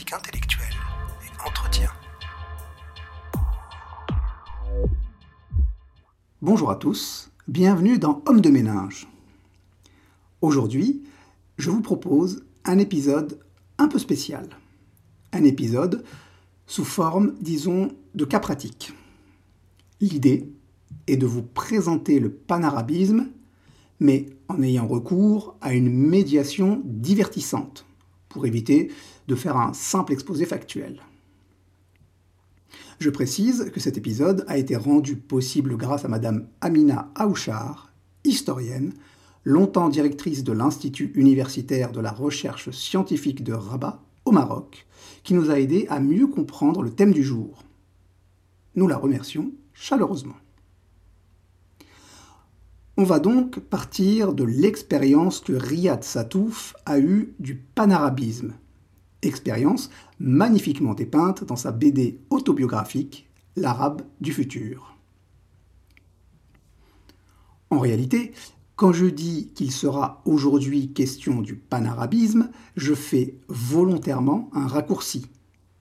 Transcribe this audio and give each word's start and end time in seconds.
intellectuelle 0.00 0.74
et 1.22 1.46
entretien. 1.46 1.90
Bonjour 6.40 6.70
à 6.70 6.76
tous, 6.76 7.30
bienvenue 7.46 7.98
dans 7.98 8.22
Homme 8.24 8.40
de 8.40 8.48
ménage. 8.48 9.06
Aujourd'hui, 10.40 11.02
je 11.58 11.70
vous 11.70 11.82
propose 11.82 12.42
un 12.64 12.78
épisode 12.78 13.38
un 13.76 13.86
peu 13.86 13.98
spécial. 13.98 14.48
Un 15.32 15.44
épisode 15.44 16.04
sous 16.66 16.86
forme, 16.86 17.34
disons, 17.40 17.92
de 18.14 18.24
cas 18.24 18.40
pratique. 18.40 18.94
L'idée 20.00 20.50
est 21.06 21.18
de 21.18 21.26
vous 21.26 21.42
présenter 21.42 22.18
le 22.18 22.30
panarabisme, 22.30 23.28
mais 24.00 24.26
en 24.48 24.62
ayant 24.62 24.86
recours 24.86 25.54
à 25.60 25.74
une 25.74 25.90
médiation 25.90 26.80
divertissante, 26.86 27.84
pour 28.30 28.46
éviter 28.46 28.90
de 29.28 29.34
faire 29.34 29.56
un 29.56 29.72
simple 29.72 30.12
exposé 30.12 30.46
factuel. 30.46 31.00
Je 32.98 33.10
précise 33.10 33.70
que 33.72 33.80
cet 33.80 33.98
épisode 33.98 34.44
a 34.48 34.56
été 34.56 34.76
rendu 34.76 35.16
possible 35.16 35.76
grâce 35.76 36.04
à 36.04 36.08
Madame 36.08 36.46
Amina 36.60 37.10
Aouchar, 37.14 37.92
historienne, 38.24 38.92
longtemps 39.44 39.88
directrice 39.88 40.44
de 40.44 40.52
l'Institut 40.52 41.12
universitaire 41.14 41.92
de 41.92 42.00
la 42.00 42.12
recherche 42.12 42.70
scientifique 42.70 43.42
de 43.42 43.52
Rabat, 43.52 44.00
au 44.24 44.30
Maroc, 44.30 44.86
qui 45.24 45.34
nous 45.34 45.50
a 45.50 45.58
aidés 45.58 45.86
à 45.88 45.98
mieux 46.00 46.28
comprendre 46.28 46.82
le 46.82 46.90
thème 46.90 47.12
du 47.12 47.24
jour. 47.24 47.64
Nous 48.76 48.86
la 48.86 48.96
remercions 48.96 49.52
chaleureusement. 49.74 50.36
On 52.96 53.04
va 53.04 53.18
donc 53.18 53.58
partir 53.58 54.34
de 54.34 54.44
l'expérience 54.44 55.40
que 55.40 55.54
Riyad 55.54 56.04
Satouf 56.04 56.74
a 56.84 56.98
eue 56.98 57.34
du 57.40 57.56
panarabisme. 57.56 58.52
Expérience 59.22 59.90
magnifiquement 60.18 60.94
dépeinte 60.94 61.44
dans 61.44 61.56
sa 61.56 61.72
BD 61.72 62.18
autobiographique 62.30 63.28
L'arabe 63.54 64.02
du 64.20 64.32
futur. 64.32 64.96
En 67.70 67.78
réalité, 67.78 68.32
quand 68.76 68.92
je 68.92 69.06
dis 69.06 69.52
qu'il 69.54 69.70
sera 69.70 70.22
aujourd'hui 70.24 70.92
question 70.92 71.40
du 71.40 71.54
panarabisme, 71.54 72.50
je 72.76 72.94
fais 72.94 73.34
volontairement 73.48 74.50
un 74.54 74.66
raccourci. 74.66 75.26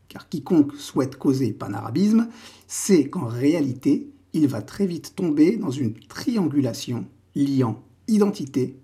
Car 0.07 0.27
quiconque 0.27 0.75
souhaite 0.75 1.17
causer 1.17 1.53
panarabisme 1.53 2.27
sait 2.67 3.09
qu'en 3.09 3.25
réalité, 3.25 4.11
il 4.33 4.47
va 4.47 4.61
très 4.61 4.85
vite 4.85 5.15
tomber 5.15 5.57
dans 5.57 5.71
une 5.71 5.93
triangulation 5.93 7.05
liant 7.35 7.81
identité, 8.07 8.77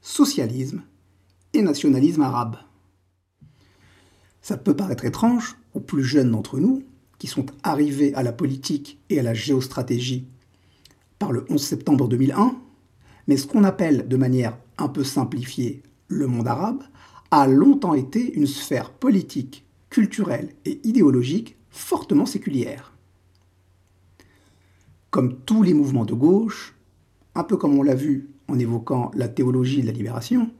socialisme 0.00 0.82
et 1.52 1.62
nationalisme 1.62 2.22
arabe. 2.22 2.56
Ça 4.48 4.56
peut 4.56 4.74
paraître 4.74 5.04
étrange 5.04 5.58
aux 5.74 5.80
plus 5.80 6.02
jeunes 6.02 6.30
d'entre 6.30 6.58
nous, 6.58 6.82
qui 7.18 7.26
sont 7.26 7.44
arrivés 7.62 8.14
à 8.14 8.22
la 8.22 8.32
politique 8.32 8.98
et 9.10 9.20
à 9.20 9.22
la 9.22 9.34
géostratégie 9.34 10.26
par 11.18 11.32
le 11.32 11.44
11 11.50 11.62
septembre 11.62 12.08
2001, 12.08 12.56
mais 13.26 13.36
ce 13.36 13.46
qu'on 13.46 13.62
appelle 13.62 14.08
de 14.08 14.16
manière 14.16 14.56
un 14.78 14.88
peu 14.88 15.04
simplifiée 15.04 15.82
le 16.06 16.26
monde 16.26 16.48
arabe 16.48 16.82
a 17.30 17.46
longtemps 17.46 17.92
été 17.92 18.32
une 18.32 18.46
sphère 18.46 18.90
politique, 18.90 19.66
culturelle 19.90 20.54
et 20.64 20.80
idéologique 20.82 21.58
fortement 21.68 22.24
séculière. 22.24 22.94
Comme 25.10 25.40
tous 25.40 25.62
les 25.62 25.74
mouvements 25.74 26.06
de 26.06 26.14
gauche, 26.14 26.74
un 27.34 27.44
peu 27.44 27.58
comme 27.58 27.78
on 27.78 27.82
l'a 27.82 27.94
vu 27.94 28.30
en 28.48 28.58
évoquant 28.58 29.10
la 29.14 29.28
théologie 29.28 29.82
de 29.82 29.88
la 29.88 29.92
libération, 29.92 30.50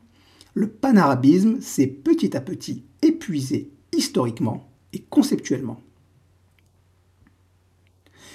le 0.53 0.69
panarabisme 0.69 1.63
s'est 1.63 1.87
petit 1.87 2.37
à 2.37 2.43
petit 2.43 2.85
épuisé 3.01 3.73
historiquement 3.99 4.71
et 4.95 5.01
conceptuellement. 5.01 5.83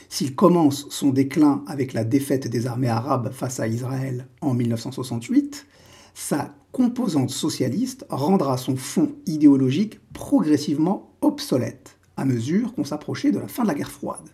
S'il 0.09 0.35
commence 0.35 0.87
son 0.89 1.09
déclin 1.09 1.63
avec 1.65 1.93
la 1.93 2.03
défaite 2.03 2.47
des 2.47 2.67
armées 2.67 2.89
arabes 2.89 3.31
face 3.31 3.59
à 3.59 3.67
Israël 3.67 4.27
en 4.41 4.53
1968, 4.53 5.65
sa 6.13 6.53
composante 6.71 7.31
socialiste 7.31 8.05
rendra 8.09 8.57
son 8.57 8.75
fond 8.75 9.13
idéologique 9.25 9.99
progressivement 10.13 11.15
obsolète 11.21 11.97
à 12.17 12.25
mesure 12.25 12.75
qu'on 12.75 12.83
s'approchait 12.83 13.31
de 13.31 13.39
la 13.39 13.47
fin 13.47 13.63
de 13.63 13.69
la 13.69 13.73
guerre 13.73 13.89
froide, 13.89 14.29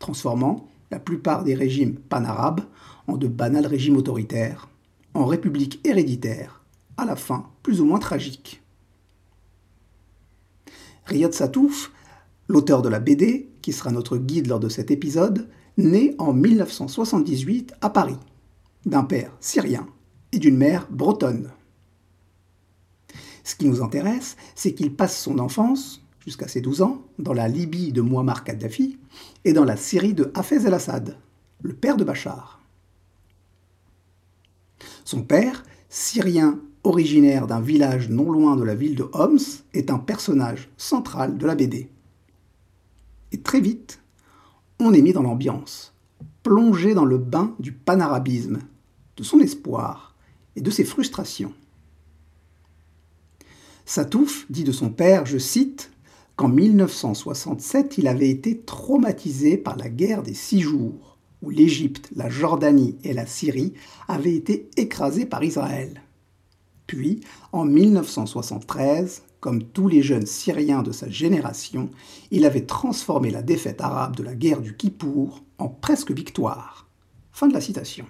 transformant 0.00 0.66
la 0.90 0.98
plupart 0.98 1.44
des 1.44 1.54
régimes 1.54 1.94
panarabes 1.94 2.62
en 3.06 3.16
de 3.16 3.28
banals 3.28 3.66
régimes 3.66 3.96
autoritaires, 3.96 4.68
en 5.14 5.26
républiques 5.26 5.80
héréditaires, 5.84 6.64
à 6.96 7.04
la 7.04 7.14
fin 7.14 7.46
plus 7.62 7.80
ou 7.80 7.84
moins 7.84 8.00
tragique. 8.00 8.60
Riyad 11.10 11.34
Satouf 11.34 11.90
L'auteur 12.46 12.82
de 12.82 12.88
la 12.88 13.00
BD, 13.00 13.50
qui 13.62 13.72
sera 13.72 13.90
notre 13.90 14.16
guide 14.16 14.46
lors 14.46 14.60
de 14.60 14.68
cet 14.68 14.90
épisode, 14.90 15.48
naît 15.76 16.14
en 16.18 16.32
1978 16.32 17.74
à 17.80 17.90
Paris, 17.90 18.18
d'un 18.86 19.04
père 19.04 19.32
syrien 19.40 19.86
et 20.32 20.38
d'une 20.38 20.56
mère 20.56 20.88
bretonne. 20.90 21.50
Ce 23.44 23.54
qui 23.54 23.66
nous 23.66 23.82
intéresse, 23.82 24.36
c'est 24.54 24.74
qu'il 24.74 24.94
passe 24.94 25.20
son 25.20 25.38
enfance, 25.38 26.02
jusqu'à 26.24 26.48
ses 26.48 26.60
12 26.60 26.82
ans, 26.82 27.02
dans 27.18 27.32
la 27.32 27.48
Libye 27.48 27.92
de 27.92 28.02
Muammar 28.02 28.44
Kadhafi 28.44 28.98
et 29.44 29.52
dans 29.52 29.64
la 29.64 29.76
Syrie 29.76 30.14
de 30.14 30.30
Hafez 30.34 30.66
el-Assad, 30.66 31.16
le 31.62 31.72
père 31.72 31.96
de 31.96 32.04
Bachar. 32.04 32.60
Son 35.04 35.22
père, 35.22 35.64
syrien 35.88 36.60
originaire 36.84 37.46
d'un 37.46 37.60
village 37.60 38.08
non 38.08 38.30
loin 38.30 38.56
de 38.56 38.64
la 38.64 38.74
ville 38.74 38.94
de 38.94 39.08
Homs, 39.12 39.38
est 39.74 39.90
un 39.90 39.98
personnage 39.98 40.68
central 40.76 41.38
de 41.38 41.46
la 41.46 41.54
BD. 41.54 41.88
Et 43.32 43.40
très 43.40 43.60
vite, 43.60 44.00
on 44.78 44.92
est 44.92 45.02
mis 45.02 45.12
dans 45.12 45.22
l'ambiance, 45.22 45.92
plongé 46.42 46.94
dans 46.94 47.04
le 47.04 47.18
bain 47.18 47.54
du 47.58 47.72
panarabisme, 47.72 48.60
de 49.16 49.22
son 49.22 49.40
espoir 49.40 50.14
et 50.56 50.60
de 50.60 50.70
ses 50.70 50.84
frustrations. 50.84 51.52
Satouf 53.84 54.46
dit 54.50 54.64
de 54.64 54.72
son 54.72 54.90
père, 54.90 55.26
je 55.26 55.38
cite, 55.38 55.90
qu'en 56.36 56.48
1967, 56.48 57.98
il 57.98 58.08
avait 58.08 58.30
été 58.30 58.60
traumatisé 58.60 59.58
par 59.58 59.76
la 59.76 59.88
guerre 59.88 60.22
des 60.22 60.32
six 60.32 60.60
jours, 60.60 61.18
où 61.42 61.50
l'Égypte, 61.50 62.08
la 62.16 62.30
Jordanie 62.30 62.96
et 63.04 63.12
la 63.12 63.26
Syrie 63.26 63.74
avaient 64.08 64.34
été 64.34 64.70
écrasées 64.76 65.26
par 65.26 65.42
Israël. 65.42 66.02
Puis, 66.90 67.20
en 67.52 67.64
1973, 67.66 69.22
comme 69.38 69.62
tous 69.62 69.86
les 69.86 70.02
jeunes 70.02 70.26
Syriens 70.26 70.82
de 70.82 70.90
sa 70.90 71.08
génération, 71.08 71.88
il 72.32 72.44
avait 72.44 72.66
transformé 72.66 73.30
la 73.30 73.42
défaite 73.42 73.80
arabe 73.80 74.16
de 74.16 74.24
la 74.24 74.34
guerre 74.34 74.60
du 74.60 74.76
Kippour 74.76 75.44
en 75.58 75.68
presque 75.68 76.10
victoire. 76.10 76.88
Fin 77.30 77.46
de 77.46 77.52
la 77.52 77.60
citation. 77.60 78.06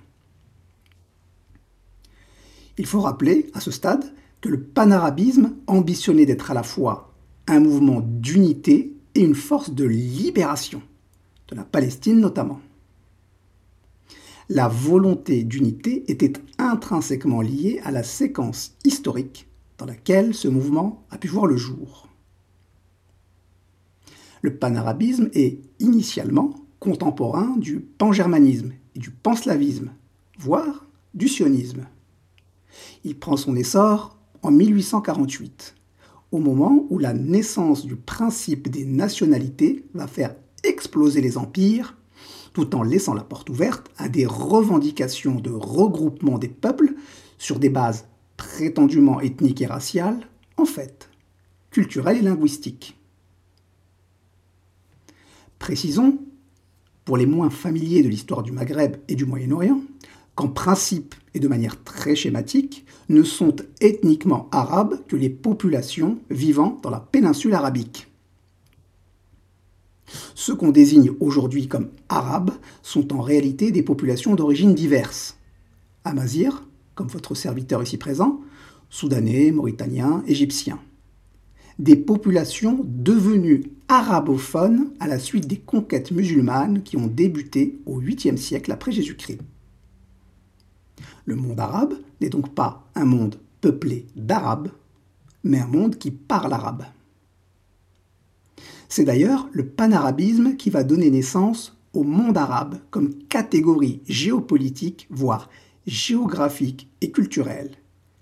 Il 2.78 2.86
faut 2.86 3.02
rappeler, 3.02 3.50
à 3.52 3.60
ce 3.60 3.70
stade, 3.70 4.14
que 4.40 4.48
le 4.48 4.62
panarabisme 4.62 5.56
ambitionnait 5.66 6.24
d'être 6.24 6.50
à 6.50 6.54
la 6.54 6.62
fois 6.62 7.12
un 7.48 7.60
mouvement 7.60 8.00
d'unité 8.00 8.96
et 9.14 9.20
une 9.20 9.34
force 9.34 9.72
de 9.72 9.84
libération, 9.84 10.80
de 11.48 11.54
la 11.54 11.64
Palestine 11.64 12.18
notamment. 12.18 12.62
La 14.52 14.66
volonté 14.66 15.44
d'unité 15.44 16.10
était 16.10 16.32
intrinsèquement 16.58 17.40
liée 17.40 17.80
à 17.84 17.92
la 17.92 18.02
séquence 18.02 18.76
historique 18.84 19.46
dans 19.78 19.86
laquelle 19.86 20.34
ce 20.34 20.48
mouvement 20.48 21.06
a 21.10 21.18
pu 21.18 21.28
voir 21.28 21.46
le 21.46 21.56
jour. 21.56 22.08
Le 24.42 24.56
panarabisme 24.56 25.30
est 25.34 25.60
initialement 25.78 26.52
contemporain 26.80 27.56
du 27.58 27.78
pangermanisme 27.78 28.72
et 28.96 28.98
du 28.98 29.12
panslavisme, 29.12 29.92
voire 30.40 30.84
du 31.14 31.28
sionisme. 31.28 31.86
Il 33.04 33.20
prend 33.20 33.36
son 33.36 33.54
essor 33.54 34.18
en 34.42 34.50
1848, 34.50 35.76
au 36.32 36.38
moment 36.38 36.86
où 36.90 36.98
la 36.98 37.14
naissance 37.14 37.86
du 37.86 37.94
principe 37.94 38.68
des 38.68 38.84
nationalités 38.84 39.84
va 39.94 40.08
faire 40.08 40.34
exploser 40.64 41.20
les 41.20 41.38
empires, 41.38 41.96
tout 42.52 42.74
en 42.74 42.82
laissant 42.82 43.14
la 43.14 43.22
porte 43.22 43.50
ouverte 43.50 43.90
à 43.96 44.08
des 44.08 44.26
revendications 44.26 45.36
de 45.36 45.50
regroupement 45.50 46.38
des 46.38 46.48
peuples 46.48 46.94
sur 47.38 47.58
des 47.58 47.70
bases 47.70 48.06
prétendument 48.36 49.20
ethnique 49.20 49.60
et 49.62 49.66
raciale, 49.66 50.26
en 50.56 50.64
fait, 50.64 51.10
culturelle 51.70 52.18
et 52.18 52.22
linguistique. 52.22 52.96
Précisons, 55.58 56.18
pour 57.04 57.16
les 57.16 57.26
moins 57.26 57.50
familiers 57.50 58.02
de 58.02 58.08
l'histoire 58.08 58.42
du 58.42 58.52
Maghreb 58.52 58.96
et 59.08 59.14
du 59.14 59.26
Moyen-Orient, 59.26 59.80
qu'en 60.34 60.48
principe 60.48 61.14
et 61.34 61.40
de 61.40 61.48
manière 61.48 61.82
très 61.84 62.14
schématique, 62.14 62.86
ne 63.08 63.22
sont 63.22 63.56
ethniquement 63.80 64.48
arabes 64.52 65.00
que 65.06 65.16
les 65.16 65.28
populations 65.28 66.18
vivant 66.30 66.78
dans 66.82 66.90
la 66.90 67.00
péninsule 67.00 67.54
arabique. 67.54 68.09
Ceux 70.34 70.54
qu'on 70.54 70.70
désigne 70.70 71.12
aujourd'hui 71.20 71.68
comme 71.68 71.90
arabes 72.08 72.52
sont 72.82 73.12
en 73.12 73.20
réalité 73.20 73.70
des 73.70 73.82
populations 73.82 74.34
d'origine 74.34 74.74
diverses. 74.74 75.36
Amazirs, 76.04 76.66
comme 76.94 77.08
votre 77.08 77.34
serviteur 77.34 77.82
ici 77.82 77.96
présent, 77.96 78.40
soudanais, 78.88 79.52
mauritaniens, 79.52 80.22
égyptiens. 80.26 80.80
des 81.78 81.96
populations 81.96 82.80
devenues 82.84 83.64
arabophones 83.88 84.92
à 85.00 85.08
la 85.08 85.18
suite 85.18 85.46
des 85.46 85.56
conquêtes 85.56 86.12
musulmanes 86.12 86.82
qui 86.82 86.98
ont 86.98 87.06
débuté 87.06 87.80
au 87.86 88.00
8e 88.00 88.36
siècle 88.36 88.70
après 88.70 88.92
Jésus-Christ. 88.92 89.40
Le 91.24 91.36
monde 91.36 91.58
arabe 91.58 91.94
n'est 92.20 92.28
donc 92.28 92.54
pas 92.54 92.86
un 92.94 93.06
monde 93.06 93.36
peuplé 93.62 94.06
d'Arabes, 94.14 94.68
mais 95.42 95.58
un 95.58 95.66
monde 95.66 95.96
qui 95.96 96.10
parle 96.10 96.52
arabe. 96.52 96.84
C'est 98.90 99.04
d'ailleurs 99.04 99.48
le 99.52 99.68
panarabisme 99.68 100.56
qui 100.56 100.68
va 100.68 100.82
donner 100.82 101.12
naissance 101.12 101.78
au 101.92 102.02
monde 102.02 102.36
arabe 102.36 102.80
comme 102.90 103.14
catégorie 103.28 104.02
géopolitique, 104.08 105.06
voire 105.10 105.48
géographique 105.86 106.90
et 107.00 107.12
culturelle, 107.12 107.70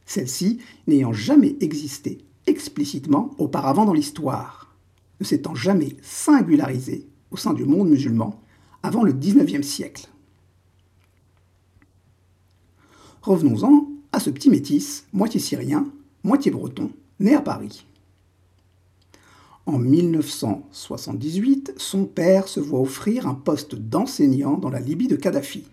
celle-ci 0.04 0.58
n'ayant 0.86 1.14
jamais 1.14 1.56
existé 1.60 2.18
explicitement 2.46 3.30
auparavant 3.38 3.86
dans 3.86 3.94
l'histoire, 3.94 4.76
ne 5.20 5.24
s'étant 5.24 5.54
jamais 5.54 5.96
singularisée 6.02 7.08
au 7.30 7.38
sein 7.38 7.54
du 7.54 7.64
monde 7.64 7.88
musulman 7.88 8.38
avant 8.82 9.04
le 9.04 9.12
XIXe 9.12 9.66
siècle. 9.66 10.08
Revenons-en 13.22 13.88
à 14.12 14.20
ce 14.20 14.28
petit 14.28 14.50
métis, 14.50 15.06
moitié 15.14 15.40
syrien, 15.40 15.90
moitié 16.24 16.50
breton, 16.50 16.90
né 17.20 17.34
à 17.34 17.40
Paris. 17.40 17.86
En 19.68 19.78
1978, 19.78 21.74
son 21.76 22.06
père 22.06 22.48
se 22.48 22.58
voit 22.58 22.80
offrir 22.80 23.26
un 23.26 23.34
poste 23.34 23.74
d'enseignant 23.74 24.56
dans 24.56 24.70
la 24.70 24.80
Libye 24.80 25.08
de 25.08 25.16
Kadhafi. 25.16 25.64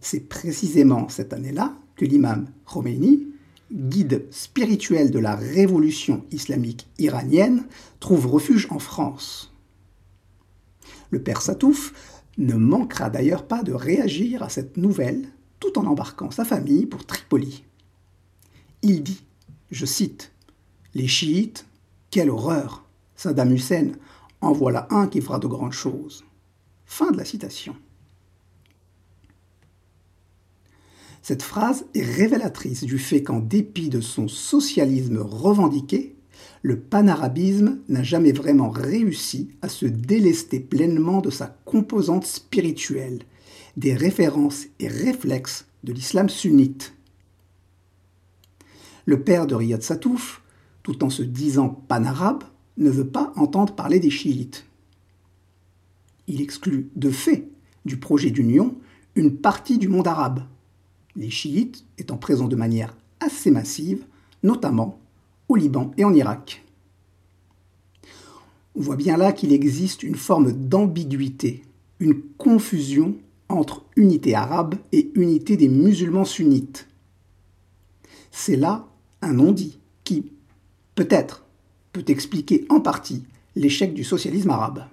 C'est 0.00 0.28
précisément 0.28 1.08
cette 1.08 1.32
année-là 1.32 1.76
que 1.96 2.04
l'imam 2.04 2.46
Khomeini, 2.66 3.26
guide 3.72 4.28
spirituel 4.30 5.10
de 5.10 5.18
la 5.18 5.34
révolution 5.34 6.24
islamique 6.30 6.86
iranienne, 7.00 7.64
trouve 7.98 8.28
refuge 8.28 8.68
en 8.70 8.78
France. 8.78 9.52
Le 11.10 11.20
père 11.20 11.42
Satouf 11.42 11.92
ne 12.38 12.54
manquera 12.54 13.10
d'ailleurs 13.10 13.48
pas 13.48 13.64
de 13.64 13.72
réagir 13.72 14.44
à 14.44 14.50
cette 14.50 14.76
nouvelle 14.76 15.28
tout 15.58 15.76
en 15.80 15.84
embarquant 15.84 16.30
sa 16.30 16.44
famille 16.44 16.86
pour 16.86 17.04
Tripoli. 17.04 17.64
Il 18.82 19.02
dit, 19.02 19.24
je 19.72 19.84
cite, 19.84 20.30
Les 20.94 21.08
chiites, 21.08 21.66
quelle 22.10 22.30
horreur 22.30 22.84
Saddam 23.16 23.52
Hussein, 23.52 23.92
en 24.40 24.52
voilà 24.52 24.88
un 24.90 25.06
qui 25.06 25.20
fera 25.20 25.38
de 25.38 25.46
grandes 25.46 25.72
choses. 25.72 26.24
Fin 26.86 27.10
de 27.10 27.18
la 27.18 27.24
citation. 27.24 27.76
Cette 31.22 31.42
phrase 31.42 31.84
est 31.94 32.02
révélatrice 32.02 32.84
du 32.84 32.98
fait 32.98 33.22
qu'en 33.22 33.40
dépit 33.40 33.90
de 33.90 34.00
son 34.00 34.26
socialisme 34.26 35.18
revendiqué, 35.18 36.16
le 36.62 36.80
panarabisme 36.80 37.78
n'a 37.88 38.02
jamais 38.02 38.32
vraiment 38.32 38.70
réussi 38.70 39.50
à 39.62 39.68
se 39.68 39.86
délester 39.86 40.60
pleinement 40.60 41.20
de 41.20 41.30
sa 41.30 41.46
composante 41.64 42.26
spirituelle, 42.26 43.20
des 43.76 43.94
références 43.94 44.64
et 44.78 44.88
réflexes 44.88 45.66
de 45.84 45.92
l'islam 45.92 46.28
sunnite. 46.28 46.94
Le 49.06 49.22
père 49.22 49.46
de 49.46 49.54
Riyad 49.54 49.82
Satouf, 49.82 50.39
tout 50.82 51.04
en 51.04 51.10
se 51.10 51.22
disant 51.22 51.68
panarabe, 51.68 52.44
ne 52.76 52.90
veut 52.90 53.06
pas 53.06 53.32
entendre 53.36 53.74
parler 53.74 54.00
des 54.00 54.10
chiites. 54.10 54.66
Il 56.26 56.40
exclut 56.40 56.90
de 56.96 57.10
fait 57.10 57.48
du 57.84 57.98
projet 57.98 58.30
d'union 58.30 58.76
une 59.14 59.36
partie 59.36 59.78
du 59.78 59.88
monde 59.88 60.06
arabe, 60.06 60.44
les 61.16 61.30
chiites 61.30 61.84
étant 61.98 62.16
présents 62.16 62.48
de 62.48 62.56
manière 62.56 62.96
assez 63.18 63.50
massive, 63.50 64.04
notamment 64.42 64.98
au 65.48 65.56
Liban 65.56 65.90
et 65.96 66.04
en 66.04 66.14
Irak. 66.14 66.64
On 68.76 68.80
voit 68.80 68.96
bien 68.96 69.16
là 69.16 69.32
qu'il 69.32 69.52
existe 69.52 70.02
une 70.02 70.14
forme 70.14 70.52
d'ambiguïté, 70.52 71.64
une 71.98 72.22
confusion 72.38 73.16
entre 73.48 73.84
unité 73.96 74.34
arabe 74.34 74.76
et 74.92 75.10
unité 75.14 75.56
des 75.56 75.68
musulmans 75.68 76.24
sunnites. 76.24 76.86
C'est 78.30 78.56
là 78.56 78.88
un 79.22 79.32
non-dit 79.32 79.80
qui, 80.04 80.32
peut-être, 80.94 81.44
peut 81.92 82.04
expliquer 82.06 82.66
en 82.68 82.80
partie 82.80 83.24
l'échec 83.56 83.94
du 83.94 84.04
socialisme 84.04 84.50
arabe. 84.50 84.84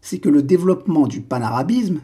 C'est 0.00 0.18
que 0.18 0.28
le 0.28 0.42
développement 0.42 1.06
du 1.06 1.20
panarabisme, 1.20 2.00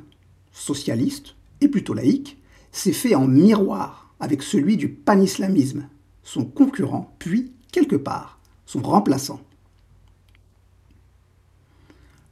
socialiste 0.53 1.35
et 1.61 1.69
plutôt 1.69 1.95
laïque, 1.95 2.39
s'est 2.73 2.93
fait 2.93 3.15
en 3.15 3.27
miroir 3.27 4.15
avec 4.21 4.43
celui 4.43 4.77
du 4.77 4.89
panislamisme, 4.89 5.89
son 6.23 6.45
concurrent, 6.45 7.15
puis, 7.19 7.53
quelque 7.73 7.97
part, 7.97 8.39
son 8.67 8.81
remplaçant. 8.81 9.41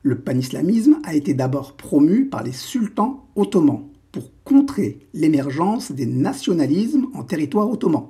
Le 0.03 0.21
panislamisme 0.21 1.01
a 1.05 1.15
été 1.15 1.35
d'abord 1.35 1.77
promu 1.77 2.27
par 2.27 2.43
les 2.43 2.53
sultans 2.53 3.27
ottomans 3.35 3.89
pour 4.13 4.31
contrer 4.45 5.01
l'émergence 5.13 5.93
des 5.93 6.07
nationalismes 6.07 7.09
en 7.15 7.25
territoire 7.25 7.69
ottoman, 7.69 8.07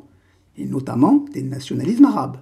et 0.58 0.66
notamment 0.66 1.24
des 1.32 1.42
nationalismes 1.42 2.04
arabes, 2.04 2.38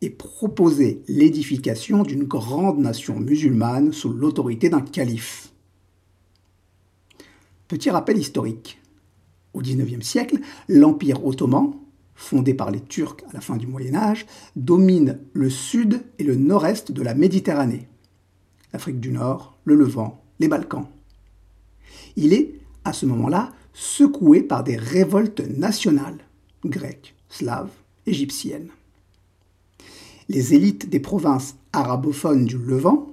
et 0.00 0.10
proposer 0.10 1.02
l'édification 1.06 2.02
d'une 2.02 2.24
grande 2.24 2.78
nation 2.78 3.20
musulmane 3.20 3.92
sous 3.92 4.12
l'autorité 4.12 4.68
d'un 4.68 4.80
calife. 4.80 5.52
Petit 7.68 7.90
rappel 7.90 8.18
historique. 8.18 8.80
Au 9.54 9.60
XIXe 9.60 10.04
siècle, 10.04 10.38
l'Empire 10.68 11.24
ottoman, 11.24 11.74
fondé 12.14 12.54
par 12.54 12.70
les 12.70 12.80
Turcs 12.80 13.18
à 13.30 13.32
la 13.34 13.40
fin 13.40 13.56
du 13.56 13.66
Moyen 13.66 13.94
Âge, 13.94 14.26
domine 14.56 15.18
le 15.32 15.50
sud 15.50 16.02
et 16.18 16.24
le 16.24 16.36
nord-est 16.36 16.92
de 16.92 17.02
la 17.02 17.14
Méditerranée. 17.14 17.88
L'Afrique 18.72 19.00
du 19.00 19.12
Nord, 19.12 19.58
le 19.64 19.74
Levant, 19.74 20.22
les 20.40 20.48
Balkans. 20.48 20.86
Il 22.16 22.32
est, 22.32 22.54
à 22.84 22.92
ce 22.92 23.06
moment-là, 23.06 23.52
secoué 23.72 24.42
par 24.42 24.64
des 24.64 24.76
révoltes 24.76 25.40
nationales, 25.56 26.18
grecques, 26.64 27.14
slaves, 27.32 27.70
égyptiennes. 28.06 28.68
Les 30.28 30.54
élites 30.54 30.88
des 30.88 31.00
provinces 31.00 31.56
arabophones 31.72 32.44
du 32.44 32.58
Levant 32.58 33.08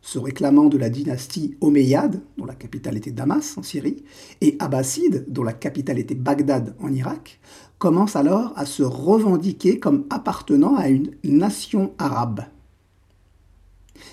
se 0.00 0.18
réclamant 0.18 0.66
de 0.66 0.76
la 0.76 0.90
dynastie 0.90 1.56
Omeyyade, 1.60 2.22
dont 2.36 2.44
la 2.44 2.56
capitale 2.56 2.96
était 2.96 3.12
Damas 3.12 3.56
en 3.56 3.62
Syrie, 3.62 4.02
et 4.40 4.56
Abbasside, 4.58 5.26
dont 5.28 5.44
la 5.44 5.52
capitale 5.52 6.00
était 6.00 6.16
Bagdad 6.16 6.74
en 6.80 6.92
Irak, 6.92 7.38
commencent 7.78 8.16
alors 8.16 8.52
à 8.56 8.66
se 8.66 8.82
revendiquer 8.82 9.78
comme 9.78 10.06
appartenant 10.10 10.74
à 10.74 10.88
une 10.88 11.12
nation 11.22 11.92
arabe. 11.98 12.44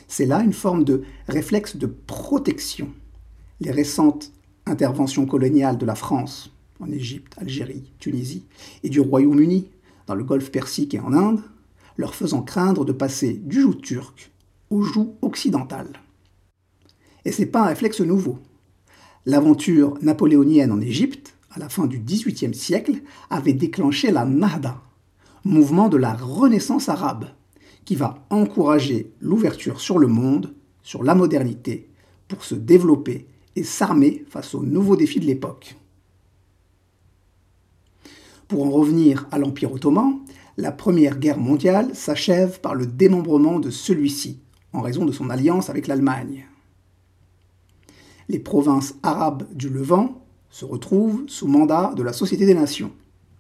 C'est 0.08 0.28
là 0.28 0.42
une 0.42 0.54
forme 0.54 0.84
de 0.84 1.02
réflexe 1.28 1.76
de 1.76 1.88
protection. 1.88 2.90
Les 3.60 3.72
récentes 3.72 4.32
interventions 4.68 5.26
coloniales 5.26 5.80
de 5.80 5.86
la 5.88 5.96
France 5.96 6.52
en 6.80 6.92
Égypte, 6.92 7.34
Algérie, 7.38 7.92
Tunisie, 8.00 8.46
et 8.84 8.90
du 8.90 9.00
Royaume-Uni 9.00 9.70
dans 10.08 10.16
le 10.16 10.24
golfe 10.24 10.52
Persique 10.52 10.94
et 10.94 11.00
en 11.00 11.14
Inde, 11.14 11.42
leur 11.98 12.16
faisant 12.16 12.42
craindre 12.42 12.86
de 12.86 12.94
passer 12.94 13.34
du 13.34 13.62
joug 13.62 13.76
turc 13.76 14.32
au 14.70 14.82
joug 14.82 15.16
occidental. 15.22 15.88
Et 17.26 17.32
ce 17.32 17.42
n'est 17.42 17.48
pas 17.48 17.64
un 17.64 17.68
réflexe 17.68 18.02
nouveau. 18.02 18.40
L'aventure 19.26 19.96
napoléonienne 20.02 20.72
en 20.72 20.82
Égypte, 20.82 21.36
à 21.52 21.60
la 21.60 21.70
fin 21.70 21.88
du 21.88 22.00
XVIIIe 22.00 22.56
siècle, 22.56 23.02
avait 23.30 23.54
déclenché 23.54 24.12
la 24.12 24.26
Nahda, 24.26 24.82
mouvement 25.44 25.90
de 25.90 25.98
la 25.98 26.14
Renaissance 26.14 26.90
arabe, 26.90 27.26
qui 27.86 27.96
va 27.96 28.26
encourager 28.30 29.12
l'ouverture 29.20 29.82
sur 29.82 30.00
le 30.00 30.08
monde, 30.08 30.54
sur 30.84 31.04
la 31.04 31.16
modernité, 31.16 31.90
pour 32.28 32.44
se 32.44 32.56
développer 32.56 33.28
et 33.56 33.64
s'armer 33.64 34.26
face 34.30 34.56
aux 34.56 34.64
nouveaux 34.64 34.96
défis 34.96 35.20
de 35.20 35.26
l'époque. 35.26 35.76
Pour 38.50 38.66
en 38.66 38.72
revenir 38.72 39.28
à 39.30 39.38
l'Empire 39.38 39.72
ottoman, 39.72 40.22
la 40.58 40.72
Première 40.72 41.20
Guerre 41.20 41.38
mondiale 41.38 41.94
s'achève 41.94 42.60
par 42.62 42.74
le 42.74 42.88
démembrement 42.88 43.60
de 43.60 43.70
celui-ci, 43.70 44.40
en 44.74 44.82
raison 44.82 45.06
de 45.06 45.12
son 45.12 45.30
alliance 45.30 45.70
avec 45.70 45.86
l'Allemagne. 45.86 46.48
Les 48.28 48.40
provinces 48.40 48.96
arabes 49.04 49.46
du 49.54 49.70
Levant 49.70 50.26
se 50.50 50.66
retrouvent 50.66 51.26
sous 51.28 51.48
mandat 51.48 51.94
de 51.96 52.02
la 52.02 52.12
Société 52.12 52.48
des 52.48 52.56
Nations, 52.56 52.92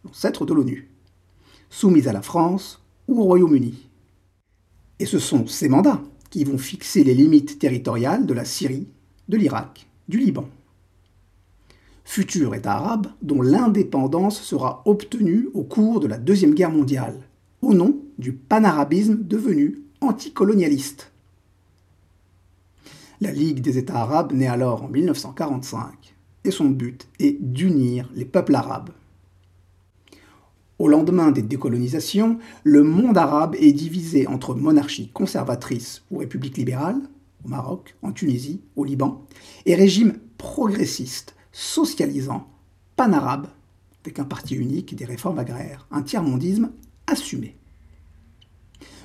l'ancêtre 0.05 0.45
de 0.45 0.53
l'ONU, 0.53 0.91
soumises 1.71 2.07
à 2.07 2.13
la 2.13 2.21
France 2.21 2.79
ou 3.07 3.19
au 3.19 3.23
Royaume-Uni. 3.23 3.89
Et 4.99 5.07
ce 5.07 5.17
sont 5.17 5.47
ces 5.47 5.69
mandats 5.69 6.03
qui 6.29 6.43
vont 6.43 6.59
fixer 6.59 7.03
les 7.03 7.15
limites 7.15 7.57
territoriales 7.57 8.27
de 8.27 8.33
la 8.35 8.45
Syrie, 8.45 8.87
de 9.27 9.37
l'Irak, 9.37 9.87
du 10.07 10.19
Liban. 10.19 10.47
Futur 12.11 12.55
État 12.55 12.73
arabe 12.73 13.05
dont 13.21 13.43
l'indépendance 13.43 14.41
sera 14.41 14.81
obtenue 14.85 15.47
au 15.53 15.61
cours 15.61 15.99
de 15.99 16.07
la 16.07 16.17
Deuxième 16.17 16.55
Guerre 16.55 16.71
mondiale, 16.71 17.19
au 17.61 17.75
nom 17.75 17.99
du 18.17 18.33
panarabisme 18.33 19.19
devenu 19.21 19.83
anticolonialiste. 20.01 21.11
La 23.21 23.31
Ligue 23.31 23.61
des 23.61 23.77
États 23.77 24.01
arabes 24.01 24.33
naît 24.33 24.47
alors 24.47 24.81
en 24.81 24.87
1945 24.87 26.15
et 26.45 26.49
son 26.49 26.71
but 26.71 27.07
est 27.19 27.37
d'unir 27.39 28.09
les 28.15 28.25
peuples 28.25 28.55
arabes. 28.55 28.89
Au 30.79 30.87
lendemain 30.87 31.29
des 31.29 31.43
décolonisations, 31.43 32.39
le 32.63 32.81
monde 32.81 33.19
arabe 33.19 33.55
est 33.59 33.71
divisé 33.71 34.25
entre 34.25 34.55
monarchies 34.55 35.11
conservatrices 35.13 36.01
ou 36.09 36.17
républiques 36.17 36.57
libérales, 36.57 37.01
au 37.45 37.49
Maroc, 37.49 37.95
en 38.01 38.11
Tunisie, 38.11 38.61
au 38.75 38.83
Liban, 38.83 39.23
et 39.67 39.75
régimes 39.75 40.17
progressistes, 40.39 41.35
socialisants, 41.51 42.47
pan-arabes, 42.95 43.47
avec 44.03 44.19
un 44.19 44.23
parti 44.23 44.55
unique 44.55 44.93
et 44.93 44.95
des 44.95 45.05
réformes 45.05 45.39
agraires, 45.39 45.87
un 45.91 46.01
tiers-mondisme 46.01 46.71
assumé. 47.07 47.55